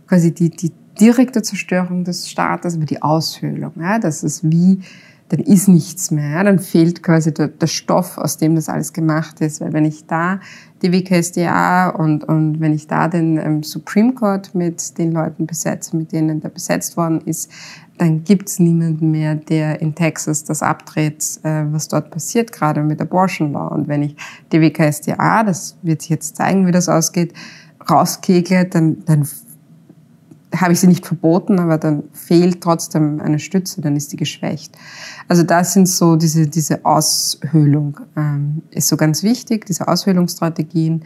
quasi 0.07 0.33
die, 0.33 0.49
die 0.49 0.71
direkte 0.99 1.41
Zerstörung 1.41 2.03
des 2.03 2.29
Staates, 2.29 2.75
aber 2.75 2.85
die 2.85 3.01
Aushöhlung. 3.01 3.73
Ja, 3.79 3.99
das 3.99 4.23
ist 4.23 4.49
wie 4.49 4.81
dann 5.29 5.39
ist 5.39 5.67
nichts 5.67 6.11
mehr. 6.11 6.29
Ja? 6.29 6.43
Dann 6.43 6.59
fehlt 6.59 7.01
quasi 7.01 7.33
der, 7.33 7.47
der, 7.47 7.67
Stoff, 7.67 8.17
aus 8.17 8.37
dem 8.37 8.55
das 8.55 8.69
alles 8.69 8.93
gemacht 8.93 9.41
ist. 9.41 9.59
Weil 9.59 9.73
wenn 9.73 9.85
ich 9.85 10.05
da 10.05 10.39
die 10.81 10.91
WKSDA 10.91 11.89
und, 11.89 12.23
und 12.23 12.59
wenn 12.59 12.73
ich 12.73 12.87
da 12.87 13.07
den 13.07 13.37
ähm, 13.37 13.63
Supreme 13.63 14.13
Court 14.13 14.53
mit 14.53 14.97
den 14.97 15.11
Leuten 15.11 15.47
besetze, 15.47 15.97
mit 15.97 16.11
denen 16.11 16.41
der 16.41 16.49
besetzt 16.49 16.95
worden 16.95 17.21
ist, 17.21 17.49
dann 17.97 18.23
gibt's 18.23 18.59
niemanden 18.59 19.11
mehr, 19.11 19.35
der 19.35 19.81
in 19.81 19.95
Texas 19.95 20.43
das 20.43 20.61
abdreht, 20.61 21.39
äh, 21.43 21.63
was 21.71 21.87
dort 21.87 22.11
passiert, 22.11 22.51
gerade 22.51 22.83
mit 22.83 23.01
Abortion 23.01 23.53
Law. 23.53 23.69
Und 23.69 23.87
wenn 23.87 24.03
ich 24.03 24.15
die 24.51 24.61
WKSDA, 24.61 25.43
das 25.43 25.77
wird 25.81 26.01
sich 26.01 26.11
jetzt 26.11 26.35
zeigen, 26.35 26.67
wie 26.67 26.71
das 26.71 26.87
ausgeht, 26.87 27.33
rauskegle, 27.89 28.65
dann, 28.65 29.03
dann 29.05 29.27
habe 30.61 30.73
ich 30.73 30.79
sie 30.79 30.87
nicht 30.87 31.05
verboten, 31.05 31.59
aber 31.59 31.77
dann 31.77 32.03
fehlt 32.11 32.61
trotzdem 32.61 33.19
eine 33.19 33.39
Stütze, 33.39 33.81
dann 33.81 33.95
ist 33.95 34.11
die 34.11 34.17
geschwächt. 34.17 34.77
Also 35.27 35.43
das 35.43 35.73
sind 35.73 35.87
so 35.87 36.15
diese, 36.15 36.47
diese 36.47 36.85
Aushöhlung, 36.85 37.99
ähm, 38.15 38.61
ist 38.71 38.87
so 38.87 38.97
ganz 38.97 39.23
wichtig, 39.23 39.65
diese 39.65 39.87
Aushöhlungsstrategien, 39.87 41.03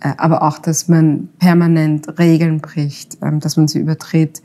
äh, 0.00 0.12
aber 0.16 0.42
auch, 0.42 0.58
dass 0.58 0.88
man 0.88 1.28
permanent 1.38 2.18
Regeln 2.18 2.60
bricht, 2.60 3.18
ähm, 3.22 3.40
dass 3.40 3.56
man 3.56 3.68
sie 3.68 3.78
übertritt, 3.78 4.42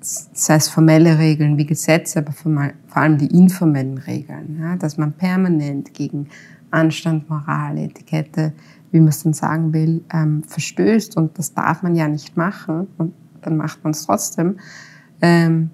sei 0.00 0.56
es 0.56 0.68
formelle 0.68 1.18
Regeln 1.18 1.56
wie 1.58 1.66
Gesetze, 1.66 2.18
aber 2.18 2.32
vor 2.32 2.72
allem 2.94 3.18
die 3.18 3.28
informellen 3.28 3.98
Regeln, 3.98 4.58
ja, 4.60 4.76
dass 4.76 4.98
man 4.98 5.12
permanent 5.12 5.94
gegen 5.94 6.28
Anstand, 6.72 7.28
Moral, 7.28 7.78
Etikette, 7.78 8.52
wie 8.90 8.98
man 8.98 9.08
es 9.08 9.22
dann 9.22 9.32
sagen 9.32 9.72
will, 9.72 10.04
ähm, 10.12 10.42
verstößt 10.42 11.16
und 11.16 11.38
das 11.38 11.54
darf 11.54 11.82
man 11.82 11.94
ja 11.94 12.08
nicht 12.08 12.36
machen 12.36 12.88
und 12.98 13.14
dann 13.42 13.56
macht 13.56 13.82
man 13.84 13.92
es 13.92 14.06
trotzdem. 14.06 14.58
Ähm, 15.20 15.70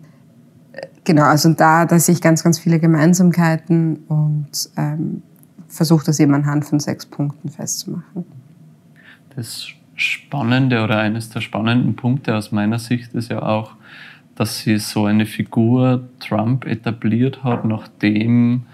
genau, 1.04 1.24
also 1.24 1.52
da, 1.52 1.86
da 1.86 1.98
sehe 1.98 2.14
ich 2.14 2.20
ganz, 2.20 2.42
ganz 2.42 2.58
viele 2.58 2.78
Gemeinsamkeiten 2.78 3.96
und 4.08 4.70
ähm, 4.76 5.22
versuche 5.68 6.06
das 6.06 6.20
eben 6.20 6.34
anhand 6.34 6.64
von 6.64 6.80
sechs 6.80 7.06
Punkten 7.06 7.48
festzumachen. 7.48 8.24
Das 9.36 9.68
Spannende 9.94 10.82
oder 10.84 10.98
eines 10.98 11.30
der 11.30 11.40
spannenden 11.40 11.96
Punkte 11.96 12.36
aus 12.36 12.52
meiner 12.52 12.78
Sicht 12.78 13.14
ist 13.14 13.30
ja 13.30 13.42
auch, 13.42 13.72
dass 14.36 14.60
sie 14.60 14.78
so 14.78 15.06
eine 15.06 15.26
Figur 15.26 16.08
Trump 16.20 16.64
etabliert 16.64 17.42
hat, 17.42 17.64
nachdem 17.64 18.66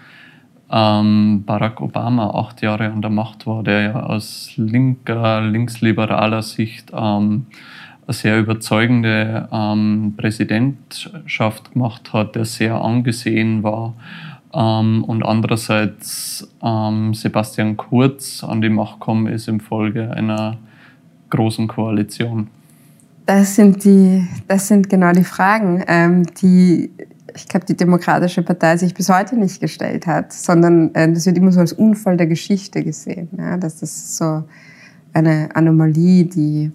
ähm, 0.70 1.44
Barack 1.46 1.80
Obama 1.80 2.30
acht 2.30 2.60
Jahre 2.60 2.90
an 2.90 3.00
der 3.00 3.10
Macht 3.10 3.46
war, 3.46 3.62
der 3.62 3.80
ja 3.80 4.02
aus 4.02 4.52
linker, 4.56 5.40
linksliberaler 5.40 6.42
Sicht 6.42 6.92
ähm, 6.94 7.46
eine 8.06 8.14
sehr 8.14 8.38
überzeugende 8.38 9.48
ähm, 9.52 10.14
Präsidentschaft 10.16 11.72
gemacht 11.72 12.12
hat, 12.12 12.34
der 12.34 12.44
sehr 12.44 12.76
angesehen 12.76 13.62
war. 13.62 13.94
Ähm, 14.52 15.04
und 15.04 15.24
andererseits 15.24 16.48
ähm, 16.62 17.14
Sebastian 17.14 17.76
Kurz 17.76 18.44
an 18.44 18.60
die 18.60 18.68
Macht 18.68 19.00
gekommen 19.00 19.26
ist 19.26 19.48
infolge 19.48 20.10
einer 20.10 20.58
großen 21.30 21.66
Koalition. 21.66 22.48
Das 23.26 23.56
sind, 23.56 23.84
die, 23.84 24.28
das 24.46 24.68
sind 24.68 24.90
genau 24.90 25.12
die 25.12 25.24
Fragen, 25.24 25.82
ähm, 25.88 26.26
die 26.40 26.90
ich 27.36 27.48
glaube, 27.48 27.66
die 27.66 27.76
Demokratische 27.76 28.42
Partei 28.42 28.76
sich 28.76 28.94
bis 28.94 29.08
heute 29.08 29.36
nicht 29.36 29.60
gestellt 29.60 30.06
hat, 30.06 30.32
sondern 30.32 30.94
äh, 30.94 31.12
das 31.12 31.26
wird 31.26 31.36
immer 31.36 31.52
so 31.52 31.60
als 31.60 31.72
Unfall 31.72 32.16
der 32.16 32.26
Geschichte 32.26 32.84
gesehen. 32.84 33.28
Ja? 33.36 33.56
Das 33.56 33.80
so 34.16 34.44
eine 35.12 35.48
Anomalie, 35.54 36.24
die 36.24 36.70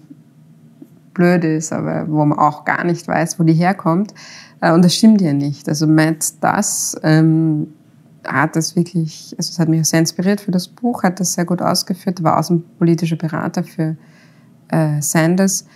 blöd 1.20 1.44
ist, 1.44 1.72
aber 1.72 2.06
wo 2.08 2.24
man 2.24 2.38
auch 2.38 2.64
gar 2.64 2.84
nicht 2.84 3.06
weiß, 3.06 3.38
wo 3.38 3.44
die 3.44 3.52
herkommt. 3.52 4.14
Äh, 4.62 4.72
und 4.72 4.82
das 4.82 4.94
stimmt 4.94 5.20
ja 5.20 5.34
nicht. 5.34 5.68
Also 5.68 5.86
Matt 5.86 6.32
das 6.40 6.98
ähm, 7.02 7.68
hat 8.26 8.56
das 8.56 8.74
wirklich, 8.74 9.34
also 9.36 9.50
es 9.50 9.58
hat 9.58 9.68
mich 9.68 9.86
sehr 9.86 10.00
inspiriert 10.00 10.40
für 10.40 10.50
das 10.50 10.66
Buch, 10.68 11.02
hat 11.02 11.20
das 11.20 11.34
sehr 11.34 11.44
gut 11.44 11.60
ausgeführt, 11.60 12.22
war 12.22 12.38
außenpolitischer 12.38 13.16
Berater 13.16 13.62
für 13.62 13.96
äh, 14.68 15.02
Sanders. 15.02 15.66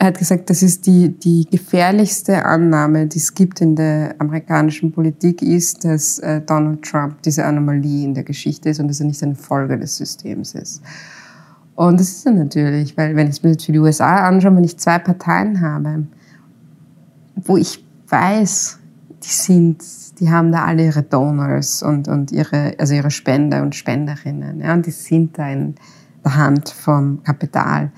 Er 0.00 0.08
hat 0.08 0.18
gesagt, 0.18 0.50
das 0.50 0.62
ist 0.62 0.86
die, 0.86 1.08
die 1.08 1.46
gefährlichste 1.48 2.44
Annahme, 2.44 3.06
die 3.06 3.18
es 3.18 3.34
gibt 3.34 3.60
in 3.60 3.76
der 3.76 4.14
amerikanischen 4.18 4.92
Politik, 4.92 5.40
ist, 5.40 5.84
dass 5.84 6.18
äh, 6.18 6.40
Donald 6.40 6.82
Trump 6.82 7.22
diese 7.22 7.44
Anomalie 7.44 8.04
in 8.04 8.14
der 8.14 8.24
Geschichte 8.24 8.70
ist 8.70 8.80
und 8.80 8.88
dass 8.88 9.00
er 9.00 9.06
nicht 9.06 9.22
eine 9.22 9.36
Folge 9.36 9.78
des 9.78 9.96
Systems 9.96 10.54
ist. 10.54 10.82
Und 11.78 12.00
das 12.00 12.08
ist 12.08 12.26
er 12.26 12.32
natürlich, 12.32 12.96
weil 12.96 13.14
wenn 13.14 13.28
ich 13.28 13.40
mir 13.44 13.50
jetzt 13.50 13.64
für 13.64 13.70
die 13.70 13.78
USA 13.78 14.26
anschaue, 14.26 14.56
wenn 14.56 14.64
ich 14.64 14.80
zwei 14.80 14.98
Parteien 14.98 15.60
habe, 15.60 16.08
wo 17.36 17.56
ich 17.56 17.86
weiß, 18.08 18.80
die 19.22 19.28
sind, 19.28 19.84
die 20.18 20.28
haben 20.28 20.50
da 20.50 20.64
alle 20.64 20.86
ihre 20.86 21.04
Donors 21.04 21.84
und, 21.84 22.08
und 22.08 22.32
ihre, 22.32 22.74
also 22.78 22.94
ihre 22.94 23.12
Spender 23.12 23.62
und 23.62 23.76
Spenderinnen, 23.76 24.60
ja, 24.60 24.74
und 24.74 24.86
die 24.86 24.90
sind 24.90 25.38
da 25.38 25.50
in 25.50 25.76
der 26.24 26.34
Hand 26.34 26.68
vom 26.68 27.22
Kapital. 27.22 27.92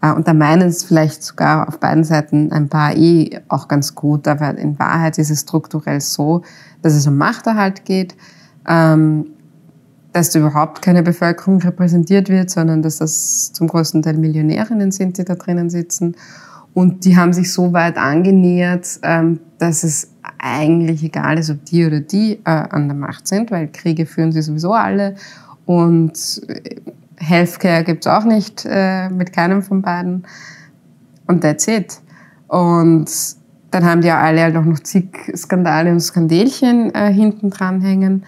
Äh, 0.00 0.12
und 0.12 0.26
da 0.26 0.32
meinen 0.32 0.68
es 0.68 0.84
vielleicht 0.84 1.22
sogar 1.22 1.68
auf 1.68 1.78
beiden 1.78 2.04
Seiten 2.04 2.50
ein 2.52 2.70
paar 2.70 2.96
eh 2.96 3.38
auch 3.48 3.68
ganz 3.68 3.94
gut, 3.94 4.26
aber 4.28 4.56
in 4.56 4.78
Wahrheit 4.78 5.18
ist 5.18 5.28
es 5.28 5.42
strukturell 5.42 6.00
so, 6.00 6.40
dass 6.80 6.94
es 6.94 7.06
um 7.06 7.18
Machterhalt 7.18 7.84
geht, 7.84 8.16
ähm, 8.66 9.26
dass 10.16 10.30
da 10.30 10.38
überhaupt 10.38 10.80
keine 10.80 11.02
Bevölkerung 11.02 11.60
repräsentiert 11.60 12.30
wird, 12.30 12.48
sondern 12.48 12.80
dass 12.80 12.96
das 12.96 13.52
zum 13.52 13.66
größten 13.66 14.00
Teil 14.00 14.16
Millionärinnen 14.16 14.90
sind, 14.90 15.18
die 15.18 15.24
da 15.26 15.34
drinnen 15.34 15.68
sitzen. 15.68 16.16
Und 16.72 17.04
die 17.04 17.18
haben 17.18 17.34
sich 17.34 17.52
so 17.52 17.74
weit 17.74 17.98
angenähert, 17.98 18.98
ähm, 19.02 19.40
dass 19.58 19.84
es 19.84 20.10
eigentlich 20.38 21.04
egal 21.04 21.38
ist, 21.38 21.50
ob 21.50 21.62
die 21.66 21.84
oder 21.84 22.00
die 22.00 22.40
äh, 22.44 22.50
an 22.50 22.88
der 22.88 22.96
Macht 22.96 23.28
sind, 23.28 23.50
weil 23.50 23.68
Kriege 23.68 24.06
führen 24.06 24.32
sie 24.32 24.40
sowieso 24.40 24.72
alle. 24.72 25.16
Und 25.66 26.14
äh, 26.48 26.76
Healthcare 27.16 27.84
gibt's 27.84 28.06
auch 28.06 28.24
nicht 28.24 28.66
äh, 28.66 29.10
mit 29.10 29.34
keinem 29.34 29.62
von 29.62 29.82
beiden. 29.82 30.26
Und 31.26 31.42
that's 31.42 31.68
it. 31.68 32.00
Und 32.48 33.10
dann 33.70 33.84
haben 33.84 34.00
die 34.00 34.08
ja 34.08 34.18
alle 34.18 34.40
halt 34.40 34.56
auch 34.56 34.64
noch 34.64 34.78
zig 34.78 35.10
Skandale 35.36 35.90
und 35.90 36.00
Skandelchen 36.00 36.92
hinten 36.94 37.50
dran 37.50 37.82
hängen. 37.82 38.24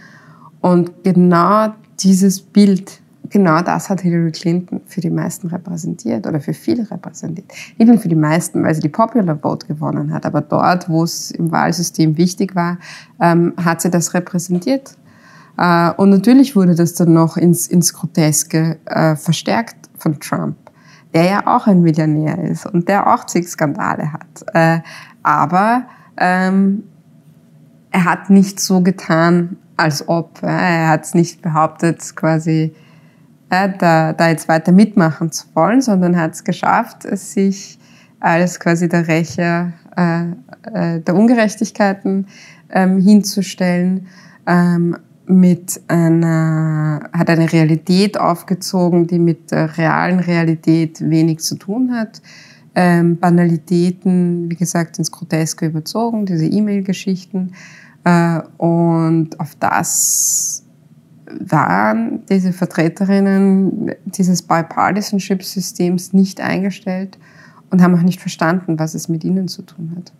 Und 0.60 1.04
genau 1.04 1.72
dieses 2.00 2.40
Bild, 2.40 3.00
genau 3.28 3.62
das 3.62 3.90
hat 3.90 4.00
Hillary 4.00 4.32
Clinton 4.32 4.80
für 4.86 5.00
die 5.00 5.10
meisten 5.10 5.48
repräsentiert 5.48 6.26
oder 6.26 6.40
für 6.40 6.54
viele 6.54 6.90
repräsentiert. 6.90 7.52
Nicht 7.76 7.88
nur 7.88 7.98
für 7.98 8.08
die 8.08 8.14
meisten, 8.14 8.62
weil 8.62 8.74
sie 8.74 8.80
die 8.80 8.88
Popular 8.88 9.36
Vote 9.36 9.66
gewonnen 9.66 10.12
hat, 10.12 10.26
aber 10.26 10.40
dort, 10.40 10.88
wo 10.88 11.04
es 11.04 11.30
im 11.30 11.50
Wahlsystem 11.50 12.16
wichtig 12.16 12.54
war, 12.54 12.78
ähm, 13.20 13.52
hat 13.62 13.80
sie 13.80 13.90
das 13.90 14.14
repräsentiert. 14.14 14.96
Äh, 15.56 15.90
und 15.92 16.10
natürlich 16.10 16.56
wurde 16.56 16.74
das 16.74 16.94
dann 16.94 17.12
noch 17.12 17.36
ins, 17.36 17.66
ins 17.66 17.92
Groteske 17.92 18.78
äh, 18.86 19.16
verstärkt 19.16 19.88
von 19.96 20.18
Trump, 20.20 20.56
der 21.14 21.24
ja 21.24 21.46
auch 21.46 21.66
ein 21.66 21.82
Millionär 21.82 22.42
ist 22.44 22.66
und 22.66 22.88
der 22.88 23.12
auch 23.12 23.26
zig 23.26 23.48
Skandale 23.48 24.12
hat. 24.12 24.44
Äh, 24.54 24.80
aber 25.22 25.84
ähm, 26.16 26.84
er 27.90 28.04
hat 28.04 28.30
nicht 28.30 28.60
so 28.60 28.82
getan, 28.82 29.56
als 29.78 30.08
ob. 30.08 30.42
Er 30.42 30.88
hat 30.88 31.04
es 31.04 31.14
nicht 31.14 31.42
behauptet, 31.42 32.14
quasi 32.16 32.74
äh, 33.50 33.68
da, 33.78 34.12
da 34.12 34.28
jetzt 34.28 34.48
weiter 34.48 34.72
mitmachen 34.72 35.32
zu 35.32 35.46
wollen, 35.54 35.80
sondern 35.80 36.16
hat 36.16 36.34
es 36.34 36.44
geschafft, 36.44 37.02
sich 37.02 37.78
als 38.20 38.58
quasi 38.60 38.88
der 38.88 39.08
Rächer 39.08 39.72
äh, 39.96 40.24
äh, 40.72 41.00
der 41.00 41.14
Ungerechtigkeiten 41.14 42.26
ähm, 42.70 43.00
hinzustellen, 43.00 44.06
ähm, 44.46 44.96
mit 45.26 45.80
einer, 45.88 47.10
hat 47.12 47.28
eine 47.28 47.52
Realität 47.52 48.18
aufgezogen, 48.18 49.06
die 49.06 49.18
mit 49.18 49.50
der 49.50 49.76
realen 49.76 50.20
Realität 50.20 51.02
wenig 51.02 51.40
zu 51.40 51.56
tun 51.56 51.92
hat. 51.94 52.22
Ähm, 52.74 53.18
Banalitäten, 53.18 54.50
wie 54.50 54.56
gesagt, 54.56 54.98
ins 54.98 55.10
Groteske 55.10 55.66
überzogen, 55.66 56.24
diese 56.24 56.46
E-Mail-Geschichten. 56.46 57.52
Äh, 58.08 58.40
und 58.56 59.38
auf 59.38 59.54
das 59.56 60.64
waren 61.40 62.24
diese 62.30 62.52
Vertreterinnen 62.52 63.92
dieses 64.06 64.42
Bipartisanship-Systems 64.42 66.14
nicht 66.14 66.40
eingestellt 66.40 67.18
und 67.70 67.82
haben 67.82 67.94
auch 67.94 68.02
nicht 68.02 68.20
verstanden, 68.20 68.78
was 68.78 68.94
es 68.94 69.10
mit 69.10 69.24
ihnen 69.24 69.46
zu 69.46 69.62
tun 69.62 69.92
hat. 69.94 70.12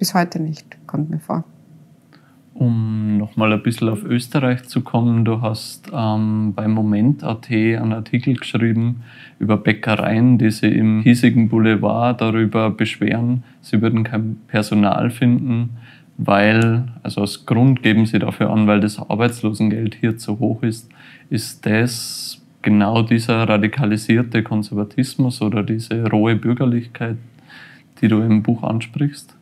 Bis 0.00 0.12
heute 0.12 0.42
nicht, 0.42 0.76
kommt 0.88 1.08
mir 1.10 1.20
vor. 1.20 1.44
Um 2.52 3.18
nochmal 3.18 3.52
ein 3.52 3.62
bisschen 3.62 3.88
auf 3.88 4.04
Österreich 4.04 4.64
zu 4.64 4.82
kommen, 4.82 5.24
du 5.24 5.40
hast 5.40 5.90
ähm, 5.92 6.52
bei 6.54 6.68
Moment.at 6.68 7.50
einen 7.50 7.92
Artikel 7.92 8.34
geschrieben 8.34 9.02
über 9.38 9.56
Bäckereien, 9.56 10.38
die 10.38 10.50
sich 10.50 10.72
im 10.72 11.02
hiesigen 11.02 11.48
Boulevard 11.48 12.20
darüber 12.20 12.70
beschweren, 12.70 13.44
sie 13.60 13.82
würden 13.82 14.04
kein 14.04 14.36
Personal 14.46 15.10
finden, 15.10 15.70
weil, 16.16 16.84
also 17.02 17.22
als 17.22 17.46
Grund 17.46 17.82
geben 17.82 18.06
sie 18.06 18.18
dafür 18.18 18.50
an, 18.50 18.66
weil 18.66 18.80
das 18.80 18.98
Arbeitslosengeld 18.98 19.96
hier 19.96 20.16
zu 20.16 20.38
hoch 20.38 20.62
ist. 20.62 20.88
Ist 21.30 21.66
das 21.66 22.40
genau 22.62 23.02
dieser 23.02 23.48
radikalisierte 23.48 24.42
Konservatismus 24.42 25.42
oder 25.42 25.62
diese 25.62 26.08
rohe 26.08 26.36
Bürgerlichkeit, 26.36 27.16
die 28.00 28.08
du 28.08 28.20
im 28.20 28.42
Buch 28.42 28.62
ansprichst? 28.62 29.36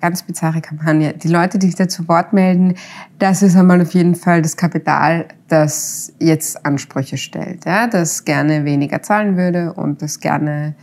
ganz 0.00 0.22
bizarre 0.22 0.60
Kampagne. 0.60 1.14
Die 1.14 1.28
Leute, 1.28 1.58
die 1.58 1.66
sich 1.66 1.74
da 1.74 1.88
zu 1.88 2.08
Wort 2.08 2.32
melden, 2.32 2.74
das 3.18 3.42
ist 3.42 3.56
einmal 3.56 3.80
auf 3.80 3.92
jeden 3.94 4.14
Fall 4.14 4.42
das 4.42 4.56
Kapital, 4.56 5.28
das 5.48 6.12
jetzt 6.18 6.64
Ansprüche 6.64 7.16
stellt, 7.16 7.64
ja, 7.64 7.86
das 7.86 8.24
gerne 8.24 8.64
weniger 8.64 9.02
zahlen 9.02 9.36
würde 9.36 9.72
und 9.72 10.02
das 10.02 10.20
gerne 10.20 10.74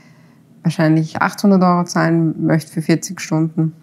wahrscheinlich 0.63 1.21
800 1.21 1.61
Euro 1.63 1.83
zahlen 1.85 2.45
möchte 2.45 2.71
für 2.71 2.81
40 2.81 3.19
Stunden. 3.21 3.73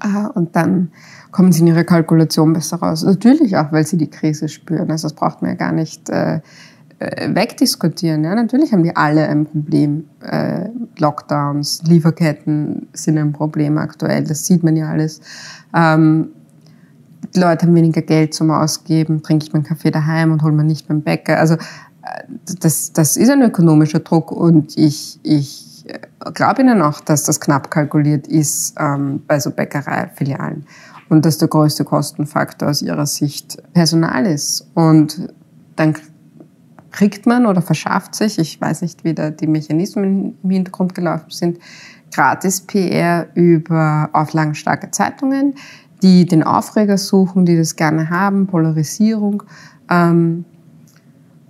Ah, 0.00 0.26
und 0.26 0.56
dann 0.56 0.90
kommen 1.30 1.52
sie 1.52 1.60
in 1.60 1.68
ihrer 1.68 1.84
Kalkulation 1.84 2.52
besser 2.52 2.78
raus. 2.78 3.02
Natürlich 3.04 3.56
auch, 3.56 3.72
weil 3.72 3.86
sie 3.86 3.96
die 3.96 4.10
Krise 4.10 4.48
spüren. 4.48 4.90
Also 4.90 5.08
das 5.08 5.14
braucht 5.14 5.42
man 5.42 5.52
ja 5.52 5.56
gar 5.56 5.72
nicht 5.72 6.08
äh, 6.10 6.40
äh, 6.98 7.34
wegdiskutieren. 7.34 8.24
Ja, 8.24 8.34
natürlich 8.34 8.72
haben 8.72 8.82
die 8.82 8.94
alle 8.94 9.28
ein 9.28 9.46
Problem. 9.46 10.04
Äh, 10.20 10.68
Lockdowns, 10.98 11.82
Lieferketten 11.84 12.88
sind 12.92 13.18
ein 13.18 13.32
Problem 13.32 13.78
aktuell. 13.78 14.24
Das 14.24 14.46
sieht 14.46 14.62
man 14.62 14.76
ja 14.76 14.90
alles. 14.90 15.20
Ähm, 15.74 16.28
die 17.34 17.40
Leute 17.40 17.66
haben 17.66 17.74
weniger 17.74 18.02
Geld 18.02 18.34
zum 18.34 18.50
Ausgeben. 18.50 19.22
Trinke 19.22 19.46
ich 19.46 19.52
meinen 19.52 19.64
Kaffee 19.64 19.90
daheim 19.90 20.30
und 20.32 20.42
hole 20.42 20.52
mir 20.52 20.64
nicht 20.64 20.86
beim 20.86 21.02
Bäcker. 21.02 21.38
Also 21.38 21.54
äh, 21.54 21.58
das, 22.60 22.92
das 22.92 23.16
ist 23.16 23.30
ein 23.30 23.42
ökonomischer 23.42 24.00
Druck 24.00 24.30
und 24.30 24.76
ich, 24.76 25.18
ich 25.22 25.73
glaube 26.32 26.62
Ihnen 26.62 26.82
auch, 26.82 27.00
dass 27.00 27.24
das 27.24 27.40
knapp 27.40 27.70
kalkuliert 27.70 28.26
ist 28.26 28.74
ähm, 28.78 29.22
bei 29.26 29.38
so 29.38 29.50
Bäckereifilialen 29.50 30.66
und 31.08 31.24
dass 31.24 31.38
der 31.38 31.48
größte 31.48 31.84
Kostenfaktor 31.84 32.70
aus 32.70 32.82
Ihrer 32.82 33.06
Sicht 33.06 33.62
Personal 33.72 34.26
ist. 34.26 34.68
Und 34.74 35.28
dann 35.76 35.94
kriegt 36.90 37.26
man 37.26 37.46
oder 37.46 37.60
verschafft 37.60 38.14
sich, 38.14 38.38
ich 38.38 38.60
weiß 38.60 38.82
nicht, 38.82 39.04
wie 39.04 39.14
da 39.14 39.30
die 39.30 39.46
Mechanismen 39.46 40.38
im 40.42 40.50
Hintergrund 40.50 40.94
gelaufen 40.94 41.30
sind, 41.30 41.58
gratis 42.14 42.60
PR 42.60 43.26
über 43.34 44.10
auflagenstarke 44.12 44.90
Zeitungen, 44.92 45.54
die 46.02 46.26
den 46.26 46.44
Aufreger 46.44 46.96
suchen, 46.96 47.44
die 47.44 47.56
das 47.56 47.76
gerne 47.76 48.10
haben, 48.10 48.46
Polarisierung. 48.46 49.42
Ähm, 49.90 50.44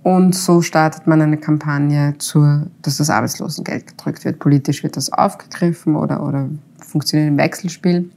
und 0.05 0.35
so 0.35 0.61
startet 0.61 1.07
man 1.07 1.19
eine 1.19 1.37
Kampagne, 1.37 2.13
zur, 2.19 2.67
dass 2.83 2.97
das 2.97 3.09
Arbeitslosengeld 3.09 3.87
gedrückt 3.87 4.23
wird. 4.23 4.37
Politisch 4.37 4.83
wird 4.83 4.97
das 4.97 5.11
aufgegriffen 5.11 5.95
oder, 5.95 6.21
oder 6.21 6.47
funktioniert 6.77 7.29
im 7.29 7.39
Wechselspiel. 7.39 8.11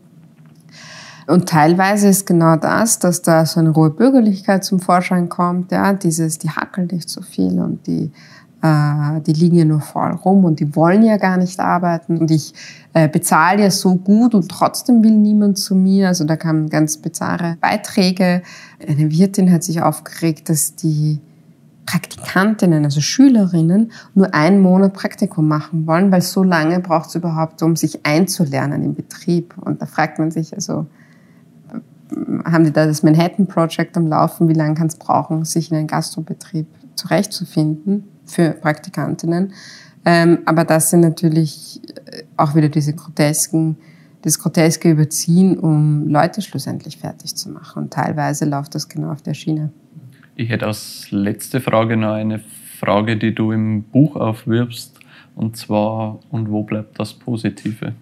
Und 1.27 1.49
teilweise 1.49 2.09
ist 2.09 2.27
genau 2.27 2.57
das, 2.57 2.99
dass 2.99 3.23
da 3.23 3.47
so 3.47 3.61
eine 3.61 3.71
rohe 3.71 3.89
Bürgerlichkeit 3.89 4.65
zum 4.65 4.81
Vorschein 4.81 5.31
kommt, 5.31 5.73
ja, 5.73 5.95
dieses, 5.95 6.37
die 6.37 6.51
hackeln 6.51 6.89
nicht 6.93 7.09
so 7.09 7.23
viel 7.23 7.59
und 7.59 7.87
die, 7.87 8.13
äh, 8.61 9.23
die 9.23 9.33
liegen 9.33 9.57
ja 9.57 9.65
nur 9.65 9.81
voll 9.81 10.11
rum 10.11 10.45
und 10.45 10.61
die 10.61 10.77
wollen 10.77 11.03
ja 11.03 11.17
gar 11.17 11.39
nicht 11.39 11.59
arbeiten 11.59 12.19
und 12.19 12.31
ich 12.31 12.53
äh, 12.93 13.09
bezahle 13.09 13.63
ja 13.63 13.71
so 13.71 13.95
gut 13.95 14.35
und 14.35 14.51
trotzdem 14.51 15.03
will 15.03 15.17
niemand 15.17 15.57
zu 15.57 15.75
mir. 15.75 16.09
Also 16.09 16.25
da 16.25 16.37
kamen 16.37 16.69
ganz 16.69 16.99
bizarre 16.99 17.57
Beiträge. 17.63 18.43
Eine 18.87 19.11
Wirtin 19.11 19.51
hat 19.51 19.63
sich 19.63 19.81
aufgeregt, 19.81 20.51
dass 20.51 20.75
die 20.75 21.21
Praktikantinnen, 21.89 22.85
also 22.85 23.01
Schülerinnen, 23.01 23.93
nur 24.15 24.35
einen 24.35 24.61
Monat 24.61 24.93
Praktikum 24.93 25.49
machen 25.49 25.87
wollen, 25.87 26.13
weil 26.13 26.21
so 26.21 26.43
lange 26.43 26.81
braucht 26.81 27.09
es 27.09 27.15
überhaupt, 27.15 27.63
um 27.63 27.77
sich 27.77 28.05
einzulernen 28.05 28.83
im 28.83 28.95
Betrieb. 28.95 29.55
Und 29.57 29.81
da 29.81 29.87
fragt 29.87 30.19
man 30.19 30.31
sich 30.31 30.53
also, 30.53 30.87
haben 32.45 32.65
die 32.65 32.73
da 32.73 32.85
das 32.85 33.03
Manhattan 33.03 33.47
Project 33.47 33.97
am 33.97 34.07
Laufen? 34.07 34.49
Wie 34.49 34.53
lange 34.53 34.75
kann 34.75 34.89
es 34.89 34.97
brauchen, 34.97 35.47
sich 35.47 35.71
in 35.71 35.79
einen 35.79 35.87
Gastrobetrieb 35.87 36.67
zurechtzufinden 36.95 38.05
für 38.27 38.51
Praktikantinnen? 38.51 39.55
Ähm, 40.05 40.41
aber 40.45 40.65
das 40.65 40.91
sind 40.91 41.01
natürlich 41.01 41.81
äh, 42.05 42.25
auch 42.37 42.55
wieder 42.55 42.69
diese 42.69 42.93
grotesken, 42.93 43.79
das 44.23 44.39
groteske 44.39 44.91
Überziehen, 44.91 45.59
um 45.59 46.07
Leute 46.07 46.43
schlussendlich 46.43 46.99
fertig 46.99 47.35
zu 47.35 47.49
machen. 47.49 47.85
Und 47.85 47.95
teilweise 47.95 48.45
läuft 48.45 48.75
das 48.75 48.91
genau 48.91 49.11
auf 49.11 49.23
der 49.23 49.33
Schiene. 49.33 49.71
Ich 50.41 50.51
hätte 50.51 50.67
als 50.67 51.09
letzte 51.11 51.61
Frage 51.61 51.97
noch 51.97 52.13
eine 52.13 52.39
Frage, 52.79 53.17
die 53.17 53.35
du 53.35 53.51
im 53.51 53.83
Buch 53.83 54.15
aufwirbst. 54.15 54.97
Und 55.35 55.57
zwar, 55.57 56.21
und 56.31 56.49
wo 56.49 56.63
bleibt 56.63 57.01
das 57.01 57.13
Positive? 57.13 57.95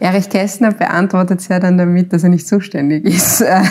Erich 0.00 0.28
Kästner 0.28 0.72
beantwortet 0.72 1.38
es 1.38 1.46
ja 1.46 1.60
dann 1.60 1.78
damit, 1.78 2.12
dass 2.12 2.24
er 2.24 2.30
nicht 2.30 2.48
zuständig 2.48 3.04
ist 3.04 3.40
äh, 3.42 3.62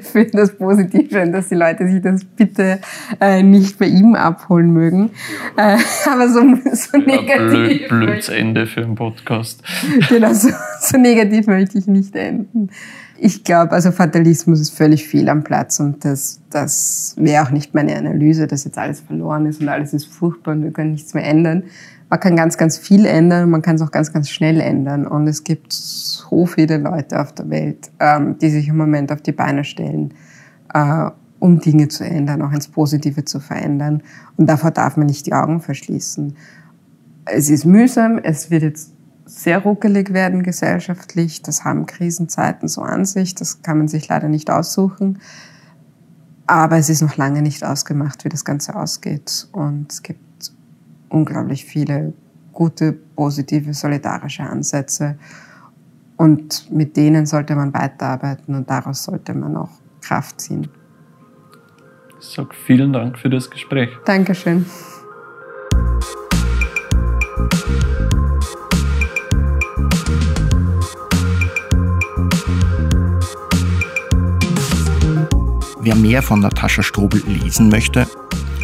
für 0.00 0.26
das 0.26 0.56
Positive 0.56 1.22
und 1.22 1.32
dass 1.32 1.48
die 1.48 1.56
Leute 1.56 1.88
sich 1.88 2.00
das 2.00 2.24
bitte 2.24 2.78
äh, 3.20 3.42
nicht 3.42 3.76
bei 3.76 3.86
ihm 3.86 4.14
abholen 4.14 4.72
mögen. 4.72 5.10
Äh, 5.56 5.76
aber 6.08 6.28
so, 6.28 6.40
so 6.72 6.98
ja, 6.98 7.04
negativ. 7.04 7.88
Blöd, 7.88 7.88
blöds 7.88 8.28
Ende 8.28 8.68
für 8.68 8.84
einen 8.84 8.94
Podcast. 8.94 9.64
Genau, 10.08 10.32
so, 10.32 10.50
so 10.80 10.98
negativ 10.98 11.48
möchte 11.48 11.78
ich 11.78 11.88
nicht 11.88 12.14
enden. 12.14 12.70
Ich 13.18 13.44
glaube, 13.44 13.72
also 13.72 13.92
Fatalismus 13.92 14.60
ist 14.60 14.70
völlig 14.70 15.08
fehl 15.08 15.28
am 15.28 15.42
Platz 15.42 15.80
und 15.80 16.04
das, 16.04 16.40
das 16.50 17.14
wäre 17.18 17.44
auch 17.44 17.50
nicht 17.50 17.74
meine 17.74 17.96
Analyse, 17.96 18.46
dass 18.46 18.64
jetzt 18.64 18.78
alles 18.78 19.00
verloren 19.00 19.46
ist 19.46 19.60
und 19.60 19.68
alles 19.68 19.94
ist 19.94 20.06
furchtbar 20.06 20.52
und 20.52 20.62
wir 20.62 20.70
können 20.70 20.92
nichts 20.92 21.14
mehr 21.14 21.24
ändern 21.24 21.64
man 22.08 22.20
kann 22.20 22.36
ganz, 22.36 22.56
ganz 22.56 22.78
viel 22.78 23.04
ändern, 23.04 23.50
man 23.50 23.62
kann 23.62 23.76
es 23.76 23.82
auch 23.82 23.90
ganz, 23.90 24.12
ganz 24.12 24.30
schnell 24.30 24.60
ändern. 24.60 25.06
Und 25.06 25.26
es 25.26 25.42
gibt 25.44 25.72
so 25.72 26.46
viele 26.46 26.78
Leute 26.78 27.20
auf 27.20 27.32
der 27.32 27.50
Welt, 27.50 27.90
ähm, 27.98 28.38
die 28.38 28.50
sich 28.50 28.68
im 28.68 28.76
Moment 28.76 29.10
auf 29.10 29.22
die 29.22 29.32
Beine 29.32 29.64
stellen, 29.64 30.14
äh, 30.72 31.10
um 31.38 31.60
Dinge 31.60 31.88
zu 31.88 32.04
ändern, 32.04 32.42
auch 32.42 32.52
ins 32.52 32.68
Positive 32.68 33.24
zu 33.24 33.40
verändern. 33.40 34.02
Und 34.36 34.48
davor 34.48 34.70
darf 34.70 34.96
man 34.96 35.06
nicht 35.06 35.26
die 35.26 35.32
Augen 35.32 35.60
verschließen. 35.60 36.36
Es 37.24 37.50
ist 37.50 37.64
mühsam, 37.64 38.18
es 38.18 38.50
wird 38.50 38.62
jetzt 38.62 38.92
sehr 39.26 39.58
ruckelig 39.58 40.12
werden 40.12 40.42
gesellschaftlich. 40.42 41.42
Das 41.42 41.64
haben 41.64 41.84
Krisenzeiten 41.84 42.68
so 42.68 42.82
an 42.82 43.04
sich, 43.04 43.34
das 43.34 43.60
kann 43.62 43.78
man 43.78 43.88
sich 43.88 44.08
leider 44.08 44.28
nicht 44.28 44.50
aussuchen. 44.50 45.18
Aber 46.46 46.78
es 46.78 46.88
ist 46.88 47.02
noch 47.02 47.16
lange 47.16 47.42
nicht 47.42 47.64
ausgemacht, 47.64 48.24
wie 48.24 48.28
das 48.28 48.44
Ganze 48.44 48.76
ausgeht. 48.76 49.48
Und 49.52 49.92
es 49.92 50.02
gibt 50.02 50.52
unglaublich 51.08 51.64
viele 51.64 52.14
gute, 52.52 52.92
positive, 52.92 53.74
solidarische 53.74 54.44
Ansätze. 54.44 55.18
Und 56.16 56.70
mit 56.70 56.96
denen 56.96 57.26
sollte 57.26 57.54
man 57.56 57.74
weiterarbeiten 57.74 58.54
und 58.54 58.70
daraus 58.70 59.04
sollte 59.04 59.34
man 59.34 59.56
auch 59.56 59.70
Kraft 60.00 60.40
ziehen. 60.40 60.68
Ich 62.18 62.28
sage 62.28 62.54
vielen 62.54 62.92
Dank 62.92 63.18
für 63.18 63.28
das 63.28 63.50
Gespräch. 63.50 63.90
Dankeschön. 64.06 64.64
Wer 75.86 75.94
mehr 75.94 76.20
von 76.20 76.40
Natascha 76.40 76.82
Strobel 76.82 77.22
lesen 77.28 77.68
möchte, 77.68 78.08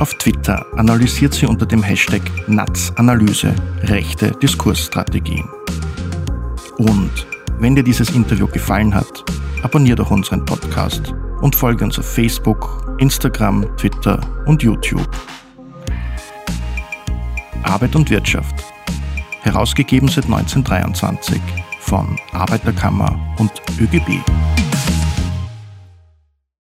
auf 0.00 0.12
Twitter 0.14 0.66
analysiert 0.76 1.32
sie 1.32 1.46
unter 1.46 1.64
dem 1.64 1.80
Hashtag 1.80 2.20
NATS-Analyse 2.48 3.54
rechte 3.84 4.32
Diskursstrategien. 4.42 5.48
Und 6.78 7.12
wenn 7.60 7.76
dir 7.76 7.84
dieses 7.84 8.10
Interview 8.10 8.48
gefallen 8.48 8.92
hat, 8.92 9.22
abonniere 9.62 9.98
doch 9.98 10.10
unseren 10.10 10.44
Podcast 10.44 11.14
und 11.42 11.54
folge 11.54 11.84
uns 11.84 11.96
auf 11.96 12.12
Facebook, 12.12 12.92
Instagram, 12.98 13.68
Twitter 13.76 14.18
und 14.46 14.64
YouTube. 14.64 15.08
Arbeit 17.62 17.94
und 17.94 18.10
Wirtschaft. 18.10 18.56
Herausgegeben 19.42 20.08
seit 20.08 20.24
1923 20.24 21.40
von 21.78 22.18
Arbeiterkammer 22.32 23.16
und 23.38 23.52
ÖGB. 23.80 24.18